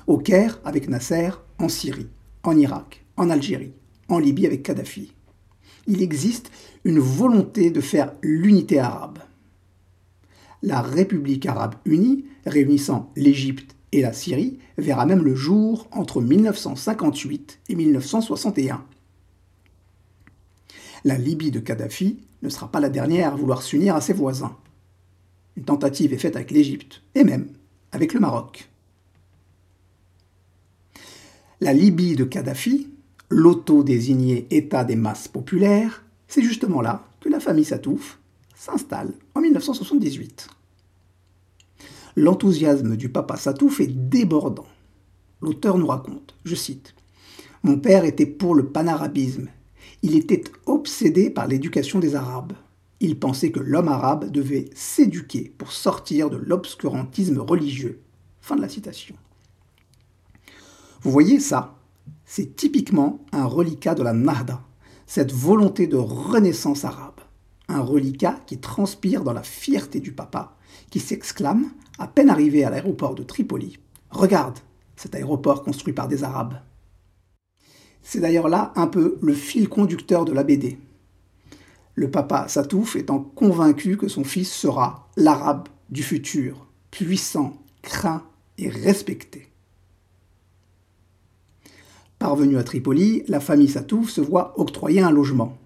Au 0.07 0.17
Caire, 0.17 0.59
avec 0.63 0.87
Nasser, 0.87 1.31
en 1.59 1.69
Syrie, 1.69 2.07
en 2.43 2.57
Irak, 2.57 3.05
en 3.17 3.29
Algérie, 3.29 3.73
en 4.07 4.19
Libye 4.19 4.45
avec 4.45 4.63
Kadhafi. 4.63 5.13
Il 5.87 6.01
existe 6.01 6.51
une 6.83 6.99
volonté 6.99 7.71
de 7.71 7.81
faire 7.81 8.13
l'unité 8.21 8.79
arabe 8.79 9.19
la 10.65 10.81
République 10.81 11.45
arabe 11.45 11.75
unie, 11.85 12.25
réunissant 12.45 13.11
l'Égypte 13.15 13.75
et 13.91 14.01
la 14.01 14.13
Syrie, 14.13 14.57
verra 14.77 15.05
même 15.05 15.23
le 15.23 15.35
jour 15.35 15.87
entre 15.91 16.21
1958 16.21 17.59
et 17.69 17.75
1961. 17.75 18.83
La 21.05 21.19
Libye 21.19 21.51
de 21.51 21.59
Kadhafi 21.59 22.17
ne 22.41 22.49
sera 22.49 22.71
pas 22.71 22.79
la 22.79 22.89
dernière 22.89 23.31
à 23.31 23.35
vouloir 23.35 23.61
s'unir 23.61 23.95
à 23.95 24.01
ses 24.01 24.13
voisins. 24.13 24.57
Une 25.55 25.63
tentative 25.63 26.13
est 26.13 26.17
faite 26.17 26.35
avec 26.35 26.49
l'Égypte, 26.49 27.03
et 27.13 27.23
même 27.23 27.47
avec 27.91 28.11
le 28.15 28.19
Maroc. 28.19 28.67
La 31.61 31.73
Libye 31.73 32.15
de 32.15 32.23
Kadhafi, 32.23 32.89
l'auto-désigné 33.29 34.47
État 34.49 34.83
des 34.83 34.95
masses 34.95 35.27
populaires, 35.27 36.03
c'est 36.27 36.41
justement 36.41 36.81
là 36.81 37.07
que 37.21 37.29
la 37.29 37.39
famille 37.39 37.65
Satouf 37.65 38.17
s'installe 38.55 39.13
en 39.35 39.41
1978. 39.41 40.47
L'enthousiasme 42.15 42.97
du 42.97 43.09
papa 43.09 43.37
Satouf 43.37 43.79
est 43.79 43.93
débordant. 44.09 44.65
L'auteur 45.39 45.77
nous 45.77 45.85
raconte, 45.85 46.33
je 46.45 46.55
cite, 46.55 46.95
Mon 47.61 47.77
père 47.77 48.05
était 48.05 48.25
pour 48.25 48.55
le 48.55 48.65
panarabisme. 48.65 49.49
Il 50.05 50.15
était 50.15 50.43
obsédé 50.67 51.31
par 51.31 51.47
l'éducation 51.47 51.97
des 51.97 52.13
Arabes. 52.13 52.53
Il 52.99 53.17
pensait 53.17 53.49
que 53.49 53.59
l'homme 53.59 53.87
arabe 53.87 54.29
devait 54.29 54.69
s'éduquer 54.75 55.51
pour 55.57 55.71
sortir 55.71 56.29
de 56.29 56.37
l'obscurantisme 56.37 57.39
religieux. 57.39 58.03
Vous 61.01 61.11
voyez 61.11 61.39
ça? 61.39 61.79
C'est 62.23 62.55
typiquement 62.55 63.25
un 63.31 63.45
reliquat 63.45 63.95
de 63.95 64.03
la 64.03 64.13
Nahda, 64.13 64.61
cette 65.07 65.31
volonté 65.31 65.87
de 65.87 65.97
renaissance 65.97 66.85
arabe 66.85 67.15
un 67.67 67.81
reliquat 67.81 68.39
qui 68.45 68.59
transpire 68.59 69.23
dans 69.23 69.33
la 69.33 69.41
fierté 69.41 69.99
du 69.99 70.11
papa, 70.11 70.55
qui 70.91 70.99
s'exclame, 70.99 71.71
à 71.97 72.07
peine 72.07 72.29
arrivé 72.29 72.63
à 72.63 72.69
l'aéroport 72.69 73.15
de 73.15 73.23
Tripoli, 73.23 73.79
Regarde, 74.11 74.59
cet 74.95 75.15
aéroport 75.15 75.63
construit 75.63 75.93
par 75.93 76.07
des 76.07 76.23
Arabes. 76.23 76.53
C'est 78.07 78.19
d'ailleurs 78.19 78.49
là 78.49 78.71
un 78.75 78.85
peu 78.85 79.17
le 79.23 79.33
fil 79.33 79.67
conducteur 79.67 80.25
de 80.25 80.31
la 80.31 80.43
BD. 80.43 80.77
Le 81.95 82.11
papa 82.11 82.47
Satouf 82.47 82.95
étant 82.95 83.19
convaincu 83.19 83.97
que 83.97 84.07
son 84.07 84.23
fils 84.23 84.53
sera 84.53 85.09
l'arabe 85.17 85.67
du 85.89 86.03
futur, 86.03 86.67
puissant, 86.91 87.57
craint 87.81 88.21
et 88.59 88.69
respecté. 88.69 89.49
Parvenu 92.19 92.59
à 92.59 92.63
Tripoli, 92.63 93.23
la 93.27 93.39
famille 93.39 93.69
Satouf 93.69 94.11
se 94.11 94.21
voit 94.21 94.53
octroyer 94.59 95.01
un 95.01 95.11
logement. 95.11 95.57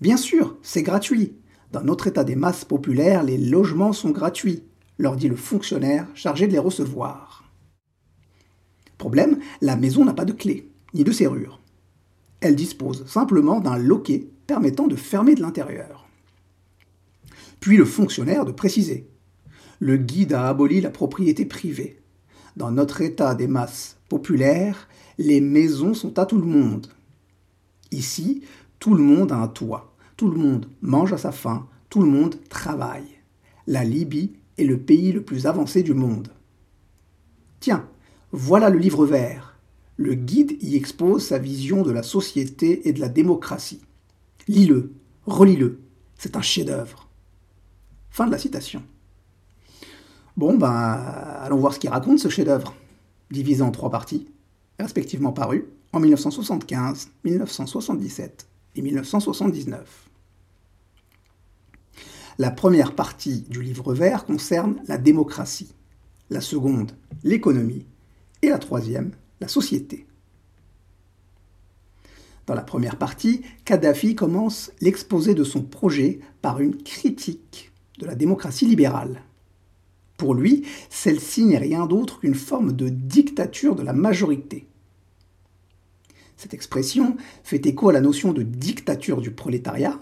Bien 0.00 0.16
sûr, 0.16 0.56
c'est 0.62 0.82
gratuit. 0.82 1.34
Dans 1.70 1.84
notre 1.84 2.06
état 2.06 2.24
des 2.24 2.34
masses 2.34 2.64
populaires, 2.64 3.24
les 3.24 3.36
logements 3.36 3.92
sont 3.92 4.10
gratuits, 4.10 4.62
leur 4.96 5.16
dit 5.16 5.28
le 5.28 5.36
fonctionnaire 5.36 6.08
chargé 6.14 6.46
de 6.46 6.52
les 6.52 6.58
recevoir. 6.58 7.44
Problème, 8.96 9.38
la 9.60 9.76
maison 9.76 10.06
n'a 10.06 10.14
pas 10.14 10.24
de 10.24 10.32
clé, 10.32 10.71
ni 10.94 11.04
de 11.04 11.12
serrure. 11.12 11.60
Elle 12.40 12.56
dispose 12.56 13.06
simplement 13.06 13.60
d'un 13.60 13.78
loquet 13.78 14.28
permettant 14.46 14.88
de 14.88 14.96
fermer 14.96 15.34
de 15.34 15.42
l'intérieur. 15.42 16.08
Puis 17.60 17.76
le 17.76 17.84
fonctionnaire 17.84 18.44
de 18.44 18.52
préciser. 18.52 19.08
Le 19.78 19.96
guide 19.96 20.32
a 20.32 20.48
aboli 20.48 20.80
la 20.80 20.90
propriété 20.90 21.44
privée. 21.44 22.00
Dans 22.56 22.70
notre 22.70 23.00
état 23.00 23.34
des 23.34 23.46
masses 23.46 23.96
populaires, 24.08 24.88
les 25.18 25.40
maisons 25.40 25.94
sont 25.94 26.18
à 26.18 26.26
tout 26.26 26.38
le 26.38 26.46
monde. 26.46 26.88
Ici, 27.90 28.42
tout 28.78 28.94
le 28.94 29.02
monde 29.02 29.32
a 29.32 29.36
un 29.36 29.48
toit. 29.48 29.94
Tout 30.16 30.28
le 30.28 30.38
monde 30.38 30.66
mange 30.82 31.12
à 31.12 31.18
sa 31.18 31.32
faim, 31.32 31.66
tout 31.88 32.02
le 32.02 32.10
monde 32.10 32.36
travaille. 32.48 33.18
La 33.66 33.84
Libye 33.84 34.32
est 34.58 34.64
le 34.64 34.78
pays 34.78 35.12
le 35.12 35.22
plus 35.22 35.46
avancé 35.46 35.82
du 35.82 35.94
monde. 35.94 36.28
Tiens, 37.60 37.88
voilà 38.32 38.70
le 38.70 38.78
livre 38.78 39.06
vert. 39.06 39.51
Le 39.96 40.14
guide 40.14 40.56
y 40.60 40.76
expose 40.76 41.26
sa 41.26 41.38
vision 41.38 41.82
de 41.82 41.90
la 41.90 42.02
société 42.02 42.88
et 42.88 42.92
de 42.92 43.00
la 43.00 43.08
démocratie. 43.08 43.82
Lis-le, 44.48 44.92
relis-le, 45.26 45.80
c'est 46.18 46.36
un 46.36 46.42
chef-d'œuvre. 46.42 47.08
Fin 48.10 48.26
de 48.26 48.32
la 48.32 48.38
citation. 48.38 48.82
Bon, 50.36 50.56
ben, 50.56 50.68
allons 50.70 51.58
voir 51.58 51.74
ce 51.74 51.78
qu'il 51.78 51.90
raconte 51.90 52.18
ce 52.18 52.28
chef-d'œuvre, 52.28 52.74
divisé 53.30 53.62
en 53.62 53.70
trois 53.70 53.90
parties, 53.90 54.26
respectivement 54.78 55.32
paru 55.32 55.68
en 55.92 56.00
1975, 56.00 57.10
1977 57.24 58.46
et 58.76 58.82
1979. 58.82 60.08
La 62.38 62.50
première 62.50 62.94
partie 62.94 63.42
du 63.42 63.62
livre 63.62 63.92
vert 63.92 64.24
concerne 64.24 64.76
la 64.86 64.96
démocratie, 64.96 65.74
la 66.30 66.40
seconde 66.40 66.92
l'économie 67.22 67.86
et 68.40 68.48
la 68.48 68.58
troisième 68.58 69.12
société. 69.48 70.06
Dans 72.46 72.54
la 72.54 72.62
première 72.62 72.96
partie, 72.96 73.42
Kadhafi 73.64 74.14
commence 74.14 74.72
l'exposé 74.80 75.34
de 75.34 75.44
son 75.44 75.62
projet 75.62 76.20
par 76.40 76.60
une 76.60 76.76
critique 76.76 77.70
de 77.98 78.06
la 78.06 78.14
démocratie 78.14 78.66
libérale. 78.66 79.22
Pour 80.16 80.34
lui, 80.34 80.64
celle-ci 80.90 81.44
n'est 81.44 81.58
rien 81.58 81.86
d'autre 81.86 82.20
qu'une 82.20 82.34
forme 82.34 82.72
de 82.72 82.88
dictature 82.88 83.74
de 83.76 83.82
la 83.82 83.92
majorité. 83.92 84.66
Cette 86.36 86.54
expression 86.54 87.16
fait 87.44 87.64
écho 87.66 87.88
à 87.88 87.92
la 87.92 88.00
notion 88.00 88.32
de 88.32 88.42
dictature 88.42 89.20
du 89.20 89.30
prolétariat, 89.30 89.98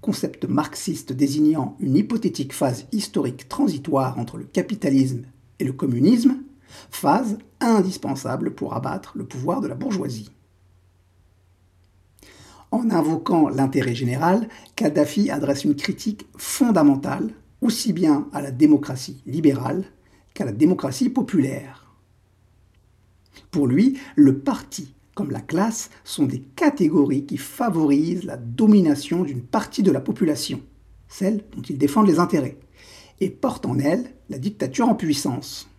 concept 0.00 0.44
marxiste 0.44 1.12
désignant 1.12 1.76
une 1.80 1.96
hypothétique 1.96 2.52
phase 2.52 2.86
historique 2.92 3.48
transitoire 3.48 4.18
entre 4.18 4.38
le 4.38 4.44
capitalisme 4.44 5.24
et 5.58 5.64
le 5.64 5.72
communisme, 5.72 6.36
phase 6.90 7.38
indispensable 7.60 8.54
pour 8.54 8.74
abattre 8.74 9.12
le 9.16 9.24
pouvoir 9.24 9.60
de 9.60 9.68
la 9.68 9.74
bourgeoisie. 9.74 10.30
En 12.70 12.90
invoquant 12.90 13.48
l'intérêt 13.48 13.94
général, 13.94 14.48
Kadhafi 14.76 15.30
adresse 15.30 15.64
une 15.64 15.74
critique 15.74 16.26
fondamentale 16.36 17.30
aussi 17.60 17.92
bien 17.92 18.28
à 18.32 18.40
la 18.40 18.52
démocratie 18.52 19.22
libérale 19.26 19.84
qu'à 20.34 20.44
la 20.44 20.52
démocratie 20.52 21.10
populaire. 21.10 21.94
Pour 23.50 23.66
lui, 23.66 23.98
le 24.16 24.38
parti 24.38 24.94
comme 25.14 25.30
la 25.30 25.40
classe, 25.40 25.90
sont 26.04 26.24
des 26.24 26.40
catégories 26.40 27.26
qui 27.26 27.36
favorisent 27.36 28.24
la 28.24 28.36
domination 28.36 29.22
d'une 29.22 29.42
partie 29.42 29.82
de 29.82 29.90
la 29.90 30.00
population, 30.00 30.62
celle 31.08 31.44
dont 31.54 31.62
ils 31.62 31.78
défendent 31.78 32.06
les 32.06 32.18
intérêts, 32.18 32.58
et 33.20 33.30
portent 33.30 33.66
en 33.66 33.78
elles 33.78 34.14
la 34.28 34.38
dictature 34.38 34.88
en 34.88 34.94
puissance. 34.94 35.69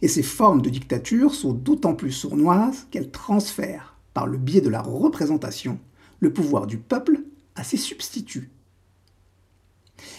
Et 0.00 0.08
ces 0.08 0.22
formes 0.22 0.62
de 0.62 0.70
dictature 0.70 1.34
sont 1.34 1.52
d'autant 1.52 1.94
plus 1.94 2.12
sournoises 2.12 2.86
qu'elles 2.90 3.10
transfèrent, 3.10 3.96
par 4.14 4.26
le 4.26 4.38
biais 4.38 4.60
de 4.60 4.68
la 4.68 4.82
représentation, 4.82 5.78
le 6.20 6.32
pouvoir 6.32 6.66
du 6.66 6.78
peuple 6.78 7.22
à 7.54 7.64
ses 7.64 7.76
substituts. 7.76 8.50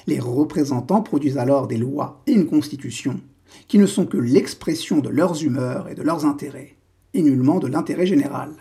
Les 0.08 0.20
représentants 0.20 1.02
produisent 1.02 1.38
alors 1.38 1.68
des 1.68 1.78
lois 1.78 2.22
et 2.28 2.34
une 2.34 2.48
constitution 2.48 3.20
qui 3.68 3.78
ne 3.78 3.86
sont 3.86 4.06
que 4.06 4.18
l'expression 4.18 5.00
de 5.00 5.10
leurs 5.10 5.44
humeurs 5.44 5.90
et 5.90 5.96
de 5.96 6.02
leurs 6.02 6.26
intérêts, 6.26 6.76
et 7.14 7.22
nullement 7.22 7.60
de 7.60 7.68
l'intérêt 7.68 8.06
général. 8.06 8.52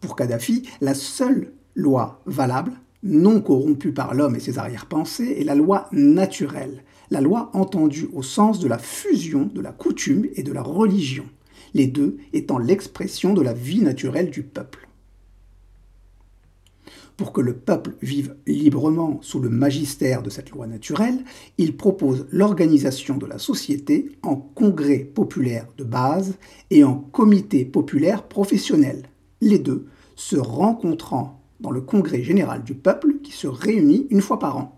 Pour 0.00 0.16
Kadhafi, 0.16 0.68
la 0.80 0.94
seule 0.94 1.52
loi 1.74 2.20
valable, 2.26 2.72
non 3.02 3.40
corrompue 3.40 3.92
par 3.92 4.14
l'homme 4.14 4.36
et 4.36 4.40
ses 4.40 4.58
arrière-pensées, 4.58 5.36
est 5.40 5.44
la 5.44 5.54
loi 5.54 5.88
naturelle, 5.92 6.82
la 7.10 7.20
loi 7.20 7.50
entendue 7.54 8.08
au 8.12 8.22
sens 8.22 8.58
de 8.58 8.68
la 8.68 8.78
fusion 8.78 9.50
de 9.52 9.60
la 9.60 9.72
coutume 9.72 10.26
et 10.34 10.42
de 10.42 10.52
la 10.52 10.62
religion, 10.62 11.26
les 11.74 11.86
deux 11.86 12.18
étant 12.32 12.58
l'expression 12.58 13.34
de 13.34 13.42
la 13.42 13.52
vie 13.52 13.80
naturelle 13.82 14.30
du 14.30 14.42
peuple 14.42 14.88
pour 17.18 17.32
que 17.32 17.40
le 17.40 17.52
peuple 17.52 17.96
vive 18.00 18.36
librement 18.46 19.18
sous 19.22 19.40
le 19.40 19.50
magistère 19.50 20.22
de 20.22 20.30
cette 20.30 20.50
loi 20.50 20.68
naturelle, 20.68 21.24
il 21.58 21.76
propose 21.76 22.28
l'organisation 22.30 23.16
de 23.18 23.26
la 23.26 23.38
société 23.38 24.12
en 24.22 24.36
congrès 24.36 25.00
populaire 25.00 25.66
de 25.76 25.82
base 25.82 26.36
et 26.70 26.84
en 26.84 26.94
comité 26.94 27.64
populaire 27.64 28.22
professionnel, 28.22 29.02
les 29.40 29.58
deux 29.58 29.86
se 30.14 30.36
rencontrant 30.36 31.42
dans 31.58 31.72
le 31.72 31.80
congrès 31.80 32.22
général 32.22 32.62
du 32.62 32.74
peuple 32.74 33.16
qui 33.20 33.32
se 33.32 33.48
réunit 33.48 34.06
une 34.10 34.20
fois 34.20 34.38
par 34.38 34.56
an. 34.56 34.77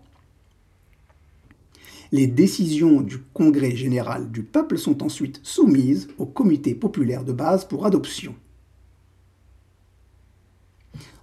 Les 2.13 2.27
décisions 2.27 2.99
du 2.99 3.19
Congrès 3.33 3.73
général 3.73 4.31
du 4.31 4.43
peuple 4.43 4.77
sont 4.77 5.01
ensuite 5.01 5.39
soumises 5.43 6.09
au 6.17 6.25
comité 6.25 6.75
populaire 6.75 7.23
de 7.23 7.31
base 7.31 7.63
pour 7.63 7.85
adoption. 7.85 8.35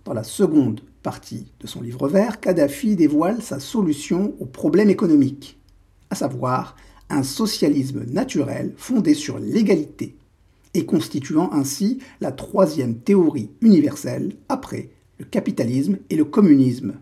Dans 0.07 0.15
la 0.15 0.25
seconde 0.25 0.81
partie 1.03 1.53
de 1.61 1.67
son 1.67 1.83
livre 1.83 2.09
vert, 2.09 2.41
Kadhafi 2.41 2.97
dévoile 2.97 3.43
sa 3.43 3.61
solution 3.61 4.35
au 4.41 4.47
problème 4.47 4.89
économique, 4.89 5.61
à 6.09 6.15
savoir 6.15 6.75
un 7.11 7.23
socialisme 7.23 8.05
naturel 8.05 8.73
fondé 8.79 9.13
sur 9.13 9.39
l'égalité 9.39 10.17
et 10.73 10.87
constituant 10.87 11.53
ainsi 11.53 11.99
la 12.23 12.33
troisième 12.33 12.99
théorie 13.01 13.51
universelle 13.61 14.37
après 14.49 14.89
le 15.19 15.27
capitalisme 15.27 15.99
et 16.09 16.17
le 16.17 16.25
communisme. 16.25 16.95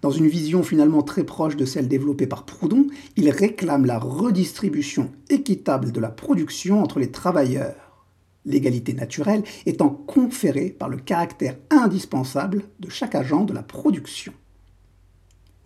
Dans 0.00 0.10
une 0.10 0.28
vision 0.28 0.62
finalement 0.62 1.02
très 1.02 1.24
proche 1.24 1.56
de 1.56 1.66
celle 1.66 1.88
développée 1.88 2.26
par 2.26 2.46
Proudhon, 2.46 2.86
il 3.16 3.28
réclame 3.30 3.84
la 3.84 3.98
redistribution 3.98 5.10
équitable 5.28 5.92
de 5.92 6.00
la 6.00 6.08
production 6.08 6.82
entre 6.82 6.98
les 6.98 7.10
travailleurs, 7.10 8.04
l'égalité 8.46 8.94
naturelle 8.94 9.42
étant 9.66 9.90
conférée 9.90 10.70
par 10.70 10.88
le 10.88 10.96
caractère 10.96 11.56
indispensable 11.68 12.64
de 12.80 12.88
chaque 12.88 13.14
agent 13.14 13.44
de 13.44 13.52
la 13.52 13.62
production. 13.62 14.32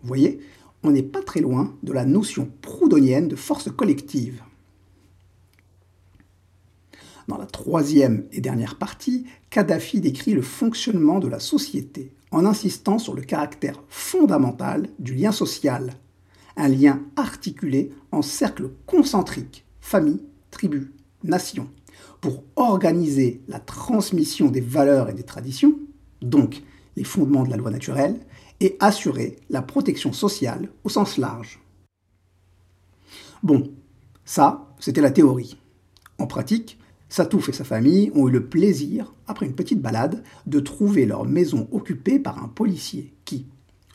Vous 0.01 0.07
voyez, 0.07 0.39
on 0.83 0.91
n'est 0.91 1.01
pas 1.01 1.23
très 1.23 1.39
loin 1.39 1.73
de 1.83 1.93
la 1.93 2.05
notion 2.05 2.49
proudhonienne 2.61 3.29
de 3.29 3.35
force 3.35 3.71
collective. 3.71 4.43
Dans 7.27 7.37
la 7.37 7.47
troisième 7.47 8.25
et 8.33 8.41
dernière 8.41 8.77
partie, 8.77 9.25
Kadhafi 9.49 9.99
décrit 9.99 10.33
le 10.33 10.43
fonctionnement 10.43 11.19
de 11.19 11.27
la 11.27 11.39
société 11.39 12.11
en 12.35 12.45
insistant 12.45 12.99
sur 12.99 13.13
le 13.13 13.21
caractère 13.21 13.81
fondamental 13.87 14.89
du 14.99 15.15
lien 15.15 15.31
social, 15.31 15.93
un 16.57 16.67
lien 16.67 17.01
articulé 17.15 17.93
en 18.11 18.21
cercle 18.21 18.71
concentrique, 18.85 19.65
famille, 19.79 20.21
tribu, 20.51 20.91
nation, 21.23 21.69
pour 22.19 22.43
organiser 22.57 23.41
la 23.47 23.59
transmission 23.59 24.47
des 24.47 24.59
valeurs 24.59 25.09
et 25.09 25.13
des 25.13 25.23
traditions, 25.23 25.79
donc 26.21 26.61
les 26.97 27.05
fondements 27.05 27.43
de 27.43 27.49
la 27.49 27.55
loi 27.55 27.71
naturelle, 27.71 28.19
et 28.59 28.75
assurer 28.81 29.37
la 29.49 29.61
protection 29.61 30.11
sociale 30.11 30.67
au 30.83 30.89
sens 30.89 31.17
large. 31.17 31.61
Bon, 33.43 33.71
ça, 34.25 34.75
c'était 34.81 34.99
la 34.99 35.11
théorie. 35.11 35.57
En 36.19 36.27
pratique, 36.27 36.79
Satouf 37.09 37.49
et 37.49 37.53
sa 37.53 37.63
famille 37.63 38.11
ont 38.15 38.27
eu 38.27 38.31
le 38.31 38.45
plaisir, 38.45 39.13
après 39.27 39.45
une 39.45 39.55
petite 39.55 39.81
balade, 39.81 40.23
de 40.47 40.59
trouver 40.59 41.05
leur 41.05 41.25
maison 41.25 41.67
occupée 41.71 42.19
par 42.19 42.43
un 42.43 42.47
policier 42.47 43.13
qui, 43.25 43.45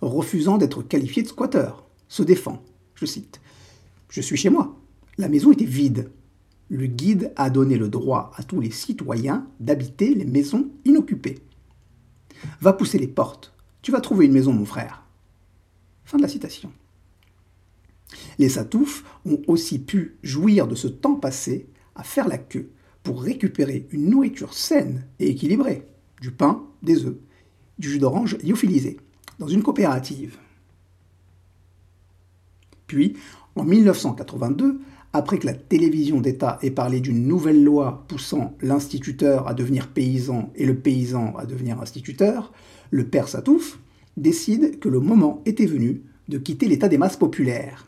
refusant 0.01 0.59
d'être 0.59 0.83
qualifié 0.83 1.23
de 1.23 1.29
squatter, 1.29 1.71
se 2.09 2.23
défend. 2.23 2.63
Je 2.95 3.07
cite 3.07 3.41
Je 4.09 4.21
suis 4.21 4.37
chez 4.37 4.51
moi. 4.51 4.77
La 5.19 5.29
maison 5.29 5.53
était 5.53 5.65
vide. 5.65 6.11
Le 6.69 6.87
guide 6.87 7.33
a 7.37 7.51
donné 7.51 7.77
le 7.77 7.89
droit 7.89 8.31
à 8.37 8.43
tous 8.43 8.61
les 8.61 8.71
citoyens 8.71 9.47
d'habiter 9.59 10.15
les 10.15 10.25
maisons 10.25 10.71
inoccupées. 10.85 11.41
Va 12.61 12.73
pousser 12.73 12.99
les 12.99 13.09
portes. 13.09 13.53
Tu 13.83 13.91
vas 13.91 14.01
trouver 14.01 14.27
une 14.27 14.33
maison, 14.33 14.53
mon 14.53 14.65
frère. 14.65 15.05
Fin 16.05 16.17
de 16.17 16.23
la 16.23 16.29
citation. 16.29 16.73
Les 18.39 18.49
Satouf 18.49 19.05
ont 19.27 19.41
aussi 19.47 19.79
pu 19.79 20.17
jouir 20.23 20.67
de 20.67 20.75
ce 20.75 20.89
temps 20.89 21.17
passé 21.17 21.69
à 21.95 22.03
faire 22.03 22.29
la 22.29 22.39
queue 22.39 22.71
pour 23.03 23.23
récupérer 23.23 23.87
une 23.91 24.11
nourriture 24.11 24.55
saine 24.55 25.07
et 25.19 25.31
équilibrée, 25.31 25.87
du 26.21 26.31
pain, 26.31 26.65
des 26.83 27.05
œufs, 27.05 27.17
du 27.79 27.91
jus 27.91 27.99
d'orange 27.99 28.37
lyophilisé, 28.43 28.99
dans 29.39 29.49
une 29.49 29.63
coopérative. 29.63 30.37
Puis, 32.87 33.17
en 33.57 33.65
1982, 33.65 34.81
après 35.13 35.39
que 35.39 35.47
la 35.47 35.55
télévision 35.55 36.21
d'État 36.21 36.59
ait 36.63 36.71
parlé 36.71 37.01
d'une 37.01 37.27
nouvelle 37.27 37.65
loi 37.65 38.05
poussant 38.07 38.55
l'instituteur 38.61 39.49
à 39.49 39.55
devenir 39.55 39.89
paysan 39.89 40.53
et 40.55 40.67
le 40.67 40.77
paysan 40.79 41.35
à 41.37 41.47
devenir 41.47 41.81
instituteur, 41.81 42.53
le 42.91 43.07
père 43.09 43.29
Satouf 43.29 43.81
décide 44.17 44.79
que 44.79 44.89
le 44.89 45.01
moment 45.01 45.43
était 45.47 45.67
venu 45.67 46.03
de 46.29 46.39
quitter 46.39 46.69
l'état 46.69 46.89
des 46.89 46.99
masses 46.99 47.17
populaires. 47.17 47.87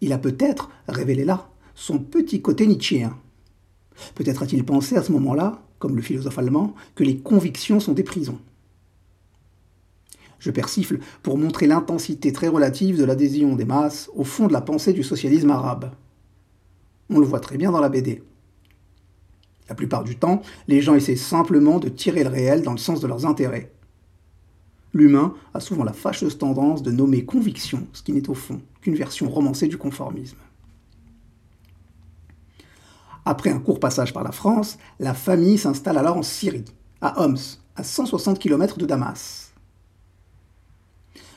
Il 0.00 0.12
a 0.12 0.18
peut-être 0.18 0.70
révélé 0.86 1.24
là 1.24 1.50
son 1.78 2.00
petit 2.00 2.42
côté 2.42 2.66
nietzschéen. 2.66 3.16
Peut-être 4.16 4.42
a-t-il 4.42 4.64
pensé 4.64 4.96
à 4.96 5.02
ce 5.02 5.12
moment-là, 5.12 5.62
comme 5.78 5.94
le 5.94 6.02
philosophe 6.02 6.38
allemand, 6.38 6.74
que 6.96 7.04
les 7.04 7.18
convictions 7.18 7.78
sont 7.78 7.92
des 7.92 8.02
prisons. 8.02 8.40
Je 10.40 10.50
persifle 10.50 10.98
pour 11.22 11.38
montrer 11.38 11.68
l'intensité 11.68 12.32
très 12.32 12.48
relative 12.48 12.98
de 12.98 13.04
l'adhésion 13.04 13.54
des 13.54 13.64
masses 13.64 14.10
au 14.16 14.24
fond 14.24 14.48
de 14.48 14.52
la 14.52 14.60
pensée 14.60 14.92
du 14.92 15.04
socialisme 15.04 15.50
arabe. 15.50 15.92
On 17.10 17.20
le 17.20 17.26
voit 17.26 17.40
très 17.40 17.56
bien 17.56 17.70
dans 17.70 17.80
la 17.80 17.88
BD. 17.88 18.22
La 19.68 19.76
plupart 19.76 20.02
du 20.02 20.16
temps, 20.16 20.42
les 20.66 20.80
gens 20.80 20.94
essaient 20.96 21.16
simplement 21.16 21.78
de 21.78 21.88
tirer 21.88 22.24
le 22.24 22.30
réel 22.30 22.62
dans 22.62 22.72
le 22.72 22.78
sens 22.78 23.00
de 23.00 23.06
leurs 23.06 23.24
intérêts. 23.24 23.72
L'humain 24.92 25.34
a 25.54 25.60
souvent 25.60 25.84
la 25.84 25.92
fâcheuse 25.92 26.38
tendance 26.38 26.82
de 26.82 26.90
nommer 26.90 27.24
conviction 27.24 27.86
ce 27.92 28.02
qui 28.02 28.12
n'est 28.12 28.28
au 28.28 28.34
fond 28.34 28.60
qu'une 28.80 28.96
version 28.96 29.30
romancée 29.30 29.68
du 29.68 29.76
conformisme. 29.76 30.38
Après 33.30 33.50
un 33.50 33.58
court 33.58 33.78
passage 33.78 34.14
par 34.14 34.24
la 34.24 34.32
France, 34.32 34.78
la 35.00 35.12
famille 35.12 35.58
s'installe 35.58 35.98
alors 35.98 36.16
en 36.16 36.22
Syrie, 36.22 36.64
à 37.02 37.22
Homs, 37.22 37.36
à 37.76 37.84
160 37.84 38.38
km 38.38 38.78
de 38.78 38.86
Damas. 38.86 39.52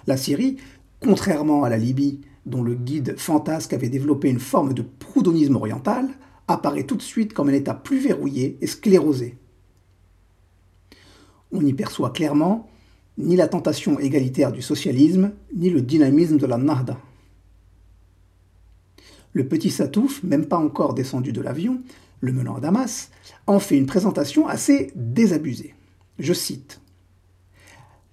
La 0.08 0.16
Syrie, 0.16 0.56
contrairement 1.02 1.66
à 1.66 1.70
la 1.70 1.76
Libye, 1.76 2.22
dont 2.46 2.64
le 2.64 2.76
guide 2.76 3.20
fantasque 3.20 3.74
avait 3.74 3.90
développé 3.90 4.30
une 4.30 4.40
forme 4.40 4.74
de 4.74 4.84
proudonisme 4.84 5.58
oriental, 5.58 6.08
apparaît 6.48 6.86
tout 6.86 6.96
de 6.96 7.02
suite 7.02 7.34
comme 7.34 7.50
un 7.50 7.54
État 7.54 7.74
plus 7.74 8.00
verrouillé 8.00 8.58
et 8.62 8.68
sclérosé. 8.68 9.38
On 11.52 11.60
y 11.60 11.74
perçoit 11.74 12.12
clairement 12.12 12.70
ni 13.18 13.36
la 13.36 13.50
tentation 13.50 14.00
égalitaire 14.00 14.54
du 14.54 14.62
socialisme, 14.62 15.34
ni 15.54 15.70
le 15.70 15.82
dynamisme 15.82 16.38
de 16.38 16.46
la 16.46 16.58
Nahda. 16.58 16.98
Le 19.34 19.48
petit 19.48 19.70
Satouf, 19.70 20.24
même 20.24 20.46
pas 20.46 20.58
encore 20.58 20.94
descendu 20.94 21.32
de 21.32 21.42
l'avion, 21.42 21.82
le 22.20 22.34
menant 22.34 22.56
à 22.56 22.60
Damas, 22.60 23.10
en 23.48 23.60
fait 23.60 23.78
une 23.78 23.86
présentation 23.86 24.48
assez 24.48 24.92
désabusée. 24.96 25.74
Je 26.20 26.34
cite 26.34 26.82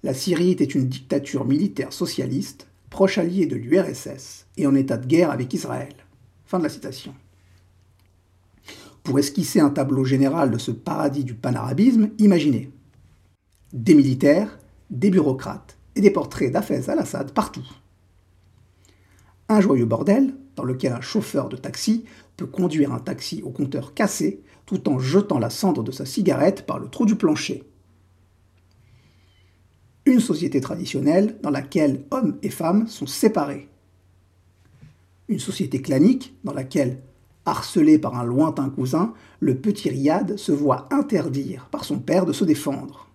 La 0.03 0.13
Syrie 0.13 0.51
était 0.51 0.63
une 0.63 0.87
dictature 0.87 1.45
militaire 1.45 1.93
socialiste, 1.93 2.67
proche 2.89 3.17
alliée 3.17 3.45
de 3.45 3.55
l'URSS 3.55 4.47
et 4.57 4.65
en 4.65 4.75
état 4.75 4.97
de 4.97 5.05
guerre 5.05 5.31
avec 5.31 5.53
Israël. 5.53 5.93
Fin 6.45 6.57
de 6.57 6.63
la 6.63 6.69
citation. 6.69 7.13
Pour 9.03 9.19
esquisser 9.19 9.59
un 9.59 9.69
tableau 9.69 10.03
général 10.03 10.51
de 10.51 10.57
ce 10.57 10.71
paradis 10.71 11.23
du 11.23 11.33
panarabisme, 11.33 12.09
imaginez 12.17 12.71
des 13.73 13.93
militaires, 13.93 14.57
des 14.89 15.11
bureaucrates 15.11 15.77
et 15.95 16.01
des 16.01 16.09
portraits 16.09 16.51
d'Afez 16.51 16.89
al-Assad 16.89 17.31
partout. 17.31 17.67
Un 19.47 19.61
joyeux 19.61 19.85
bordel 19.85 20.33
dans 20.59 20.65
lequel 20.65 20.91
un 20.91 20.99
chauffeur 20.99 21.47
de 21.47 21.55
taxi 21.55 22.03
peut 22.35 22.45
conduire 22.45 22.91
un 22.91 22.99
taxi 22.99 23.41
au 23.43 23.49
compteur 23.49 23.93
cassé 23.93 24.43
tout 24.65 24.89
en 24.89 24.99
jetant 24.99 25.39
la 25.39 25.49
cendre 25.49 25.83
de 25.83 25.91
sa 25.93 26.05
cigarette 26.05 26.65
par 26.65 26.79
le 26.79 26.89
trou 26.89 27.05
du 27.05 27.15
plancher. 27.15 27.63
Une 30.05 30.19
société 30.19 30.59
traditionnelle 30.59 31.37
dans 31.41 31.49
laquelle 31.49 32.03
hommes 32.11 32.37
et 32.43 32.49
femmes 32.49 32.87
sont 32.87 33.07
séparés. 33.07 33.69
Une 35.29 35.39
société 35.39 35.81
clanique 35.81 36.35
dans 36.43 36.53
laquelle, 36.53 36.99
harcelé 37.45 37.97
par 37.97 38.19
un 38.19 38.25
lointain 38.25 38.69
cousin, 38.69 39.13
le 39.39 39.55
petit 39.55 39.89
Riyad 39.89 40.35
se 40.35 40.51
voit 40.51 40.89
interdire 40.91 41.69
par 41.71 41.85
son 41.85 41.99
père 41.99 42.25
de 42.25 42.33
se 42.33 42.43
défendre. 42.43 43.07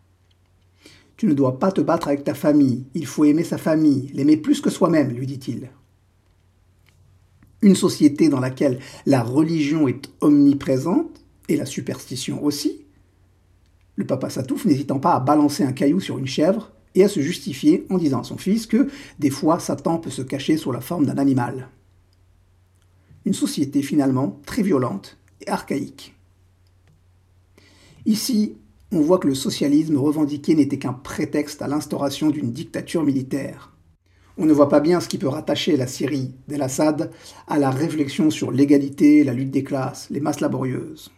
Tu 1.19 1.27
ne 1.27 1.35
dois 1.35 1.59
pas 1.59 1.73
te 1.73 1.83
battre 1.83 2.09
avec 2.09 2.25
ta 2.25 2.33
famille, 2.33 2.87
il 2.95 3.05
faut 3.05 3.27
aimer 3.27 3.45
sa 3.45 3.59
famille, 3.59 4.11
l'aimer 4.15 4.39
plus 4.39 4.63
que 4.63 4.71
soi-même, 4.71 5.11
lui 5.11 5.27
dit-il 5.27 5.69
une 7.65 7.75
société 7.75 8.29
dans 8.29 8.41
laquelle 8.41 8.79
la 9.07 9.23
religion 9.23 9.89
est 9.89 10.11
omniprésente, 10.21 11.25
et 11.49 11.57
la 11.57 11.67
superstition 11.67 12.43
aussi, 12.45 12.83
le 13.97 14.07
papa 14.07 14.31
Satouf 14.31 14.65
n'hésitant 14.65 14.99
pas 14.99 15.15
à 15.15 15.21
balancer 15.21 15.65
un 15.65 15.73
caillou 15.73 16.01
sur 16.01 16.19
une 16.19 16.27
chèvre 16.27 16.73
et 16.95 17.05
à 17.05 17.09
se 17.09 17.21
justifier 17.21 17.87
en 17.91 17.99
disant 17.99 18.21
à 18.21 18.25
son 18.25 18.39
fils 18.39 18.67
que 18.67 18.89
des 19.19 19.31
fois 19.31 19.59
Satan 19.59 19.99
peut 19.99 20.11
se 20.11 20.23
cacher 20.23 20.57
sous 20.57 20.73
la 20.73 20.81
forme 20.81 21.07
d'un 21.07 21.19
animal. 21.19 21.69
Une 23.25 23.35
société 23.35 23.83
finalement 23.83 24.41
très 24.47 24.63
violente 24.63 25.19
et 25.41 25.49
archaïque. 25.49 26.15
Ici, 28.07 28.57
on 28.93 29.01
voit 29.01 29.19
que 29.19 29.29
le 29.29 29.35
socialisme 29.35 29.97
revendiqué 29.97 30.55
n'était 30.55 30.79
qu'un 30.79 30.93
prétexte 30.93 31.63
à 31.63 31.69
l'instauration 31.69 32.31
d'une 32.31 32.53
dictature 32.53 33.03
militaire 33.03 33.74
on 34.37 34.47
ne 34.47 34.53
voit 34.53 34.69
pas 34.69 34.81
bien 34.81 35.01
ce 35.01 35.09
qui 35.09 35.19
peut 35.19 35.29
rattacher 35.29 35.77
la 35.77 35.87
Syrie 35.87 36.33
d'El-Assad 36.49 37.11
à 37.47 37.59
la 37.59 37.71
réflexion 37.71 38.31
sur 38.31 38.51
l'égalité, 38.51 39.23
la 39.23 39.33
lutte 39.33 39.51
des 39.51 39.63
classes, 39.63 40.09
les 40.11 40.21
masses 40.21 40.41
laborieuses. 40.41 41.11